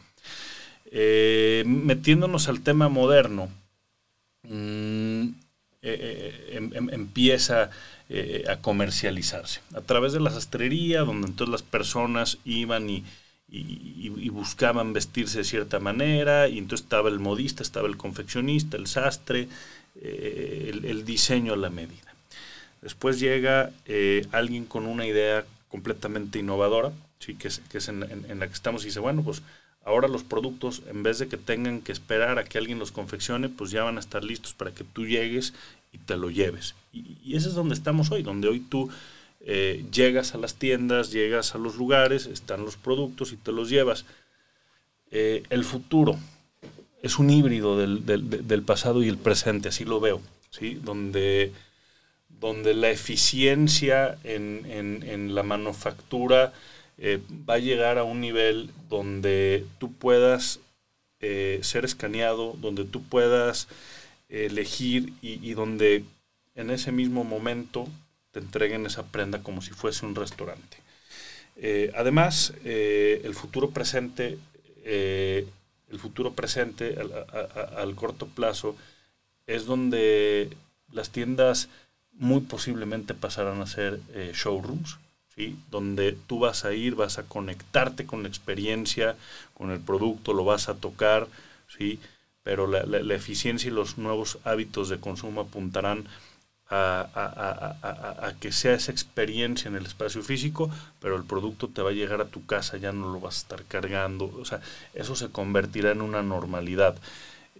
metiéndonos 1.65 2.47
al 2.47 2.61
tema 2.61 2.89
moderno, 2.89 3.49
mmm, 4.43 5.29
eh, 5.87 5.99
eh, 6.01 6.57
em, 6.57 6.71
em, 6.73 6.89
empieza 6.89 7.69
eh, 8.09 8.43
a 8.49 8.55
comercializarse. 8.57 9.61
A 9.75 9.81
través 9.81 10.13
de 10.13 10.19
la 10.19 10.31
sastrería, 10.31 11.01
donde 11.01 11.27
entonces 11.27 11.51
las 11.51 11.61
personas 11.61 12.39
iban 12.43 12.89
y, 12.89 13.03
buscaban 14.31 14.93
vestirse 14.93 15.37
de 15.37 15.43
cierta 15.43 15.79
manera, 15.79 16.47
y 16.47 16.57
entonces 16.57 16.85
estaba 16.85 17.09
el 17.09 17.19
modista, 17.19 17.61
estaba 17.61 17.87
el 17.87 17.97
confeccionista, 17.97 18.77
el 18.77 18.87
sastre, 18.87 19.47
el, 20.01 21.05
diseño 21.05 21.55
la 21.55 21.69
medida. 21.69 22.13
Después 22.81 23.19
llega 23.19 23.71
alguien 24.31 24.65
con 24.65 24.85
una 24.85 25.05
idea 25.05 25.45
completamente 25.69 26.39
innovadora, 26.39 26.91
¿sí? 27.19 27.35
que 27.35 27.47
es, 27.47 27.61
que 27.69 27.79
en, 27.89 28.39
la 28.39 28.47
que 28.47 28.53
estamos 28.53 28.83
y 28.83 28.87
dice, 28.87 28.99
bueno, 28.99 29.23
pues 29.23 29.41
Ahora 29.87 30.07
los 30.07 30.23
productos, 30.23 30.81
en 30.87 31.03
vez 31.03 31.19
de 31.19 31.27
que 31.27 31.37
tengan 31.37 31.79
que 31.79 31.91
esperar 31.91 32.39
a 32.39 32.43
que 32.43 32.57
alguien 32.57 32.79
los 32.79 32.91
confeccione, 32.91 33.49
pues 33.49 33.69
ya 33.69 33.83
van 33.83 33.97
a 33.97 33.99
estar 33.99 34.23
listos 34.23 34.55
para 34.55 34.71
que 34.71 34.83
tú 34.83 35.05
llegues 35.05 35.53
y 35.93 35.99
te 35.99 36.17
lo 36.17 36.31
lleves. 36.31 36.73
Y, 36.91 37.19
y 37.23 37.35
ese 37.35 37.49
es 37.49 37.53
donde 37.53 37.75
estamos 37.75 38.09
hoy, 38.09 38.23
donde 38.23 38.47
hoy 38.47 38.61
tú 38.61 38.89
eh, 39.47 39.85
llegas 39.91 40.33
a 40.33 40.39
las 40.39 40.55
tiendas, 40.55 41.11
llegas 41.11 41.53
a 41.53 41.59
los 41.59 41.75
lugares, 41.75 42.25
están 42.25 42.65
los 42.65 42.77
productos 42.77 43.31
y 43.31 43.37
te 43.37 43.51
los 43.51 43.69
llevas. 43.69 44.05
Eh, 45.11 45.43
el 45.51 45.63
futuro 45.63 46.17
es 47.01 47.19
un 47.19 47.29
híbrido 47.29 47.77
del, 47.77 48.05
del, 48.05 48.47
del, 48.47 48.63
pasado 48.63 49.03
y 49.03 49.09
el 49.09 49.17
presente, 49.17 49.69
así 49.69 49.85
lo 49.85 49.99
veo, 49.99 50.21
¿sí? 50.49 50.79
donde, 50.83 51.51
donde 52.39 52.73
la 52.73 52.89
eficiencia 52.89 54.17
en, 54.23 54.65
en, 54.65 55.35
la 55.35 55.43
manufactura 55.43 56.53
eh, 56.97 57.21
va 57.47 57.55
a 57.55 57.59
llegar 57.59 57.97
a 57.97 58.03
un 58.03 58.21
nivel 58.21 58.71
donde 58.89 59.65
tú 59.79 59.93
puedas 59.93 60.59
eh, 61.19 61.59
ser 61.61 61.85
escaneado, 61.85 62.55
donde 62.59 62.85
tú 62.85 63.03
puedas 63.03 63.67
elegir 64.27 65.13
y, 65.21 65.53
donde 65.53 66.03
en 66.55 66.71
ese 66.71 66.91
mismo 66.91 67.23
momento 67.23 67.87
te 68.31 68.39
entreguen 68.39 68.85
esa 68.85 69.03
prenda 69.03 69.43
como 69.43 69.61
si 69.61 69.71
fuese 69.71 70.05
un 70.05 70.15
restaurante. 70.15 70.77
Eh, 71.57 71.91
además, 71.95 72.53
el 72.63 73.33
futuro 73.35 73.69
presente, 73.69 74.37
el 75.89 75.99
futuro 75.99 76.33
presente 76.33 76.97
al 77.77 77.95
corto 77.95 78.27
plazo 78.27 78.75
es 79.47 79.65
donde 79.65 80.55
las 80.91 81.11
tiendas 81.11 81.69
muy 82.11 82.41
posiblemente 82.41 83.13
pasarán 83.13 83.61
a 83.61 83.67
ser 83.67 83.99
showrooms 84.33 84.97
donde 85.69 86.17
tú 86.27 86.39
vas 86.39 86.65
a 86.65 86.73
ir, 86.73 86.95
vas 86.95 87.17
a 87.17 87.23
conectarte 87.23 88.05
con 88.05 88.23
la 88.23 88.29
experiencia, 88.29 89.15
con 89.53 89.71
el 89.71 89.79
producto, 89.79 90.33
lo 90.33 90.45
vas 90.45 90.69
a 90.69 90.75
tocar, 90.75 91.27
¿sí? 91.77 91.99
pero 92.43 92.67
la, 92.67 93.13
eficiencia 93.13 93.67
y 93.67 93.73
los 93.73 93.97
nuevos 93.97 94.37
hábitos 94.43 94.87
de 94.89 94.99
consumo 94.99 95.41
apuntarán 95.41 96.05
a, 96.69 98.33
que 98.39 98.51
sea 98.51 98.73
esa 98.73 98.91
experiencia 98.91 99.69
en 99.69 99.75
el 99.75 99.85
espacio 99.85 100.23
físico, 100.23 100.69
pero 100.99 101.15
el 101.15 101.23
producto 101.23 101.67
te 101.67 101.81
va 101.81 101.91
a 101.91 101.93
llegar 101.93 102.21
a 102.21 102.27
tu 102.27 102.45
casa, 102.45 102.77
ya 102.77 102.91
no 102.91 103.11
lo 103.11 103.19
vas 103.19 103.35
a 103.35 103.39
estar 103.39 103.63
cargando, 103.65 104.31
o 104.39 104.45
sea, 104.45 104.61
eso 104.93 105.15
se 105.15 105.29
convertirá 105.29 105.91
en 105.91 106.01
una 106.01 106.23
normalidad. 106.23 106.95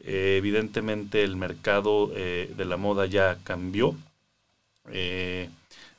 Eh, 0.04 0.36
evidentemente 0.38 1.24
el 1.24 1.36
mercado 1.36 2.12
eh, 2.16 2.54
de 2.56 2.66
la 2.66 2.78
moda 2.78 3.06
ya 3.06 3.38
cambió. 3.44 3.96
Eh, 4.92 5.50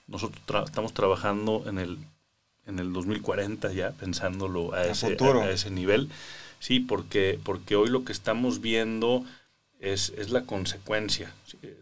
nosotros 0.06 0.64
estamos 0.66 0.92
trabajando 0.92 1.64
en 1.66 1.78
el, 1.78 1.98
en 2.66 2.78
el 2.78 2.92
2040 2.92 3.72
ya, 3.72 3.92
pensándolo 3.92 4.74
a, 4.74 4.84
ese, 4.84 5.16
a, 5.18 5.50
ese 5.50 5.70
nivel. 5.70 6.10
Sí, 6.58 6.80
porque, 6.80 7.38
porque 7.42 7.76
hoy 7.76 7.88
lo 7.88 8.04
que 8.04 8.12
estamos 8.12 8.60
viendo 8.60 9.24
es, 9.80 10.12
es 10.16 10.30
la 10.30 10.42
consecuencia. 10.42 11.32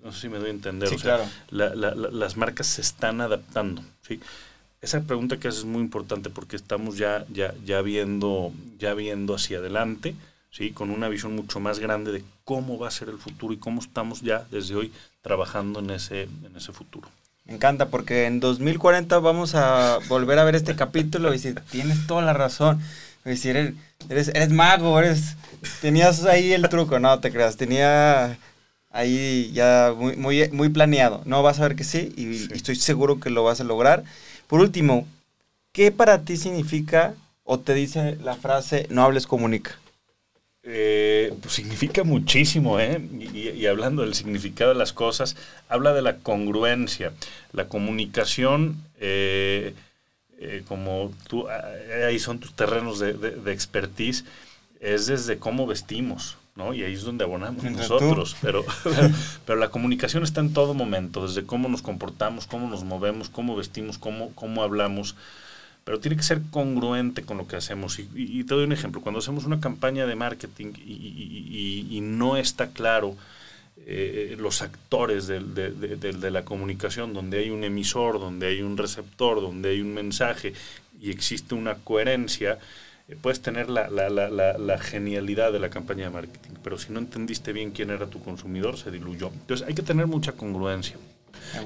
No 0.02 0.12
sé 0.12 0.22
si 0.22 0.28
me 0.28 0.38
doy 0.38 0.48
a 0.48 0.52
entender. 0.52 0.88
Sí, 0.88 0.96
claro. 0.96 1.24
las 1.50 2.36
marcas 2.36 2.66
se 2.66 2.80
están 2.80 3.20
adaptando. 3.20 3.82
¿sí? 4.06 4.20
Esa 4.80 5.02
pregunta 5.02 5.38
que 5.38 5.48
haces 5.48 5.60
es 5.60 5.66
muy 5.66 5.80
importante 5.80 6.30
porque 6.30 6.56
estamos 6.56 6.98
ya, 6.98 7.24
ya, 7.32 7.54
ya, 7.64 7.80
viendo, 7.82 8.52
ya 8.78 8.94
viendo 8.94 9.34
hacia 9.34 9.58
adelante, 9.58 10.14
¿sí? 10.50 10.72
con 10.72 10.90
una 10.90 11.08
visión 11.08 11.34
mucho 11.34 11.60
más 11.60 11.78
grande 11.78 12.12
de 12.12 12.24
cómo 12.44 12.78
va 12.78 12.88
a 12.88 12.90
ser 12.90 13.08
el 13.08 13.18
futuro 13.18 13.54
y 13.54 13.56
cómo 13.56 13.80
estamos 13.80 14.20
ya 14.20 14.46
desde 14.50 14.74
hoy 14.74 14.92
trabajando 15.22 15.80
en 15.80 15.90
ese, 15.90 16.22
en 16.22 16.52
ese 16.56 16.72
futuro. 16.72 17.08
Me 17.44 17.54
encanta 17.54 17.88
porque 17.88 18.24
en 18.24 18.40
2040 18.40 19.18
vamos 19.18 19.54
a 19.54 19.98
volver 20.08 20.38
a 20.38 20.44
ver 20.44 20.54
este 20.54 20.76
capítulo 20.76 21.28
y 21.28 21.32
decir, 21.32 21.60
tienes 21.70 22.06
toda 22.06 22.22
la 22.22 22.32
razón. 22.32 22.80
Eres, 23.24 24.28
eres, 24.28 24.50
mago, 24.50 24.98
eres, 24.98 25.36
tenías 25.80 26.24
ahí 26.24 26.52
el 26.52 26.68
truco, 26.68 26.98
no 26.98 27.18
te 27.20 27.32
creas, 27.32 27.56
tenía 27.56 28.38
ahí 28.90 29.50
ya 29.52 29.94
muy, 29.96 30.16
muy, 30.16 30.48
muy 30.50 30.68
planeado. 30.68 31.22
No, 31.24 31.42
vas 31.42 31.58
a 31.58 31.62
ver 31.62 31.76
que 31.76 31.84
sí 31.84 32.12
y, 32.16 32.52
estoy 32.54 32.76
seguro 32.76 33.20
que 33.20 33.30
lo 33.30 33.44
vas 33.44 33.60
a 33.60 33.64
lograr. 33.64 34.04
Por 34.46 34.60
último, 34.60 35.06
¿qué 35.72 35.90
para 35.90 36.22
ti 36.22 36.36
significa 36.36 37.14
o 37.42 37.58
te 37.58 37.74
dice 37.74 38.16
la 38.22 38.36
frase 38.36 38.86
no 38.90 39.02
hables, 39.02 39.26
comunica? 39.26 39.78
Eh, 40.66 41.34
pues 41.42 41.54
significa 41.54 42.04
muchísimo, 42.04 42.80
¿eh? 42.80 42.98
Y, 43.34 43.66
hablando 43.66 44.02
del 44.02 44.14
significado 44.14 44.72
de 44.72 44.78
las 44.78 44.94
cosas, 44.94 45.36
habla 45.68 45.92
de 45.92 46.00
la 46.00 46.16
congruencia. 46.16 47.12
La 47.52 47.68
comunicación, 47.68 48.82
eh, 48.98 49.74
eh, 50.38 50.62
como 50.66 51.12
tú, 51.28 51.46
ahí 51.48 52.18
son 52.18 52.38
tus 52.38 52.54
terrenos 52.54 52.98
de, 52.98 53.12
de, 53.12 53.52
expertise, 53.52 54.24
es 54.80 55.06
desde 55.06 55.38
cómo 55.38 55.66
vestimos, 55.66 56.36
¿no? 56.56 56.74
Y 56.74 56.82
ahí 56.82 56.94
es 56.94 57.02
donde 57.02 57.24
abonamos 57.24 57.64
nosotros. 57.64 58.36
Pero, 58.40 58.64
pero, 59.46 59.58
la 59.58 59.70
comunicación 59.70 60.22
está 60.22 60.40
en 60.40 60.52
todo 60.52 60.74
momento, 60.74 61.26
desde 61.26 61.44
cómo 61.44 61.68
nos 61.68 61.82
comportamos, 61.82 62.46
cómo 62.46 62.68
nos 62.68 62.84
movemos, 62.84 63.28
cómo 63.28 63.56
vestimos, 63.56 63.98
cómo, 63.98 64.32
cómo 64.34 64.62
hablamos 64.62 65.16
pero 65.84 66.00
tiene 66.00 66.16
que 66.16 66.22
ser 66.22 66.40
congruente 66.50 67.22
con 67.22 67.36
lo 67.36 67.46
que 67.46 67.56
hacemos. 67.56 67.98
Y, 67.98 68.44
te 68.44 68.54
doy 68.54 68.64
un 68.64 68.72
ejemplo, 68.72 69.02
cuando 69.02 69.18
hacemos 69.18 69.44
una 69.44 69.60
campaña 69.60 70.06
de 70.06 70.14
marketing 70.14 70.72
y, 70.76 72.00
no 72.02 72.36
está 72.36 72.68
claro 72.68 73.16
eh, 73.76 74.36
los 74.38 74.62
actores 74.62 75.26
de, 75.26 75.40
de, 75.40 76.30
la 76.30 76.44
comunicación, 76.44 77.12
donde 77.12 77.38
hay 77.38 77.50
un 77.50 77.64
emisor, 77.64 78.18
donde 78.18 78.46
hay 78.46 78.62
un 78.62 78.76
receptor, 78.76 79.40
donde 79.40 79.70
hay 79.70 79.80
un 79.80 79.92
mensaje 79.92 80.54
y 81.00 81.10
existe 81.10 81.54
una 81.54 81.74
coherencia, 81.74 82.58
eh, 83.08 83.16
puedes 83.20 83.40
tener 83.42 83.68
la, 83.68 83.90
la, 83.90 84.08
la, 84.08 84.28
la, 84.30 84.78
genialidad 84.78 85.52
de 85.52 85.58
la 85.58 85.68
campaña 85.68 86.04
de 86.04 86.10
marketing, 86.10 86.52
pero 86.62 86.78
si 86.78 86.92
no 86.92 86.98
entendiste 86.98 87.52
bien 87.52 87.72
quién 87.72 87.90
era 87.90 88.06
tu 88.06 88.20
consumidor, 88.20 88.78
se 88.78 88.90
diluyó. 88.90 89.30
Entonces 89.32 89.66
hay 89.66 89.74
que 89.74 89.82
tener 89.82 90.06
mucha 90.06 90.32
congruencia. 90.32 90.96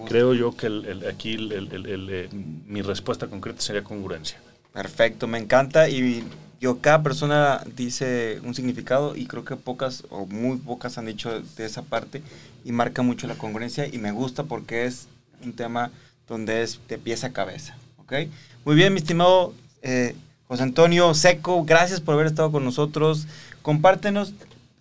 Creo 0.07 0.35
yo 0.35 0.57
que 0.57 0.67
el, 0.67 1.05
aquí 1.09 1.37
eh, 1.51 2.29
mi 2.33 2.83
respuesta 2.83 3.29
concreta 3.29 3.61
sería 3.61 3.85
congruencia. 3.85 4.41
Perfecto, 4.73 5.27
me 5.27 5.39
encanta 5.39 5.89
y 5.89 6.25
yo 6.61 6.81
cada 6.81 7.03
persona 7.03 7.63
dice 7.77 8.41
un 8.43 8.55
significado 8.55 9.15
y 9.17 9.27
creo 9.27 9.45
que 9.45 9.57
pocas 9.57 10.05
o 10.11 10.27
muy 10.27 10.57
pocas 10.59 10.99
han 10.99 11.07
dicho 11.07 11.41
de 11.57 11.65
esa 11.65 11.83
parte 11.83 12.23
y 12.65 12.73
marca 12.73 13.03
mucho 13.03 13.27
la 13.27 13.35
congruencia 13.35 13.87
y 13.87 13.99
me 13.99 14.11
gusta 14.11 14.45
porque 14.45 14.85
es 14.85 15.07
un 15.45 15.53
tema 15.53 15.91
donde 16.27 16.63
es 16.63 16.81
de 16.89 16.99
pieza 16.99 17.29
a 17.29 17.33
cabeza. 17.33 17.77
¿ok? 17.99 18.13
Muy 18.65 18.75
bien, 18.75 18.93
mi 18.93 18.99
estimado 18.99 19.55
eh, 19.83 20.15
José 20.49 20.65
Antonio 20.65 21.15
Seco, 21.15 21.65
gracias 21.65 22.01
por 22.01 22.15
haber 22.15 22.27
estado 22.27 22.51
con 22.51 22.65
nosotros. 22.65 23.27
Compártenos 23.63 24.35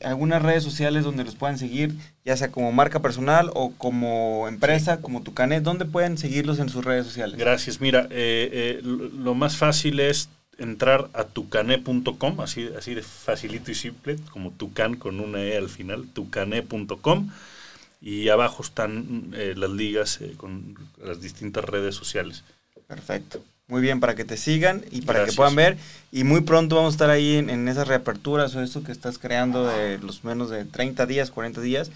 algunas 0.03 0.41
redes 0.41 0.63
sociales 0.63 1.03
donde 1.03 1.23
los 1.23 1.35
puedan 1.35 1.57
seguir, 1.57 1.95
ya 2.23 2.37
sea 2.37 2.49
como 2.49 2.71
marca 2.71 3.01
personal 3.01 3.51
o 3.53 3.71
como 3.77 4.47
empresa, 4.47 5.01
como 5.01 5.21
Tucanet, 5.21 5.63
¿dónde 5.63 5.85
pueden 5.85 6.17
seguirlos 6.17 6.59
en 6.59 6.69
sus 6.69 6.85
redes 6.85 7.05
sociales? 7.05 7.37
Gracias. 7.37 7.81
Mira, 7.81 8.07
eh, 8.09 8.49
eh, 8.51 8.81
lo 8.83 9.33
más 9.33 9.57
fácil 9.57 9.99
es 9.99 10.29
entrar 10.57 11.09
a 11.13 11.23
tucané.com, 11.23 12.41
así, 12.41 12.69
así 12.77 12.93
de 12.93 13.03
facilito 13.03 13.71
y 13.71 13.75
simple, 13.75 14.17
como 14.31 14.51
tucan 14.51 14.95
con 14.95 15.19
una 15.19 15.43
E 15.43 15.57
al 15.57 15.69
final, 15.69 16.07
tucané.com, 16.13 17.29
y 18.01 18.29
abajo 18.29 18.63
están 18.63 19.31
eh, 19.33 19.53
las 19.55 19.71
ligas 19.71 20.19
con 20.37 20.75
las 21.03 21.21
distintas 21.21 21.65
redes 21.65 21.95
sociales. 21.95 22.43
Perfecto 22.87 23.43
muy 23.67 23.81
bien 23.81 23.99
para 23.99 24.15
que 24.15 24.23
te 24.23 24.37
sigan 24.37 24.83
y 24.91 25.01
para 25.01 25.25
que 25.25 25.33
puedan 25.33 25.55
ver. 25.55 25.77
Y 26.11 26.23
muy 26.23 26.41
pronto 26.41 26.75
vamos 26.77 26.93
a 26.93 26.95
estar 26.95 27.09
ahí 27.09 27.35
en, 27.35 27.67
esas 27.67 27.87
reaperturas 27.87 28.55
o 28.55 28.63
eso 28.63 28.83
que 28.83 28.91
estás 28.91 29.17
creando 29.17 29.67
de 29.67 29.97
los 29.99 30.23
menos 30.23 30.49
de 30.49 30.65
30 30.65 31.05
días, 31.05 31.31
40 31.31 31.61
días. 31.61 31.91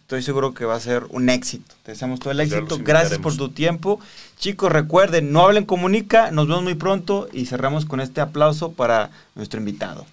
Estoy 0.00 0.22
seguro 0.22 0.54
que 0.54 0.64
va 0.64 0.74
a 0.74 0.80
ser 0.80 1.04
un 1.10 1.28
éxito. 1.28 1.74
Te 1.82 1.92
deseamos 1.92 2.20
todo 2.20 2.30
el 2.30 2.40
éxito. 2.40 2.78
Gracias 2.80 3.18
por 3.18 3.36
tu 3.36 3.50
tiempo. 3.50 4.00
Chicos, 4.38 4.70
recuerden, 4.70 5.32
no 5.32 5.44
hablen, 5.44 5.64
comunica. 5.64 6.30
Nos 6.30 6.46
vemos 6.46 6.62
muy 6.62 6.74
pronto 6.74 7.28
y 7.32 7.46
cerramos 7.46 7.86
con 7.86 8.00
este 8.00 8.20
aplauso 8.20 8.72
para 8.72 9.10
nuestro 9.34 9.58
invitado. 9.58 10.06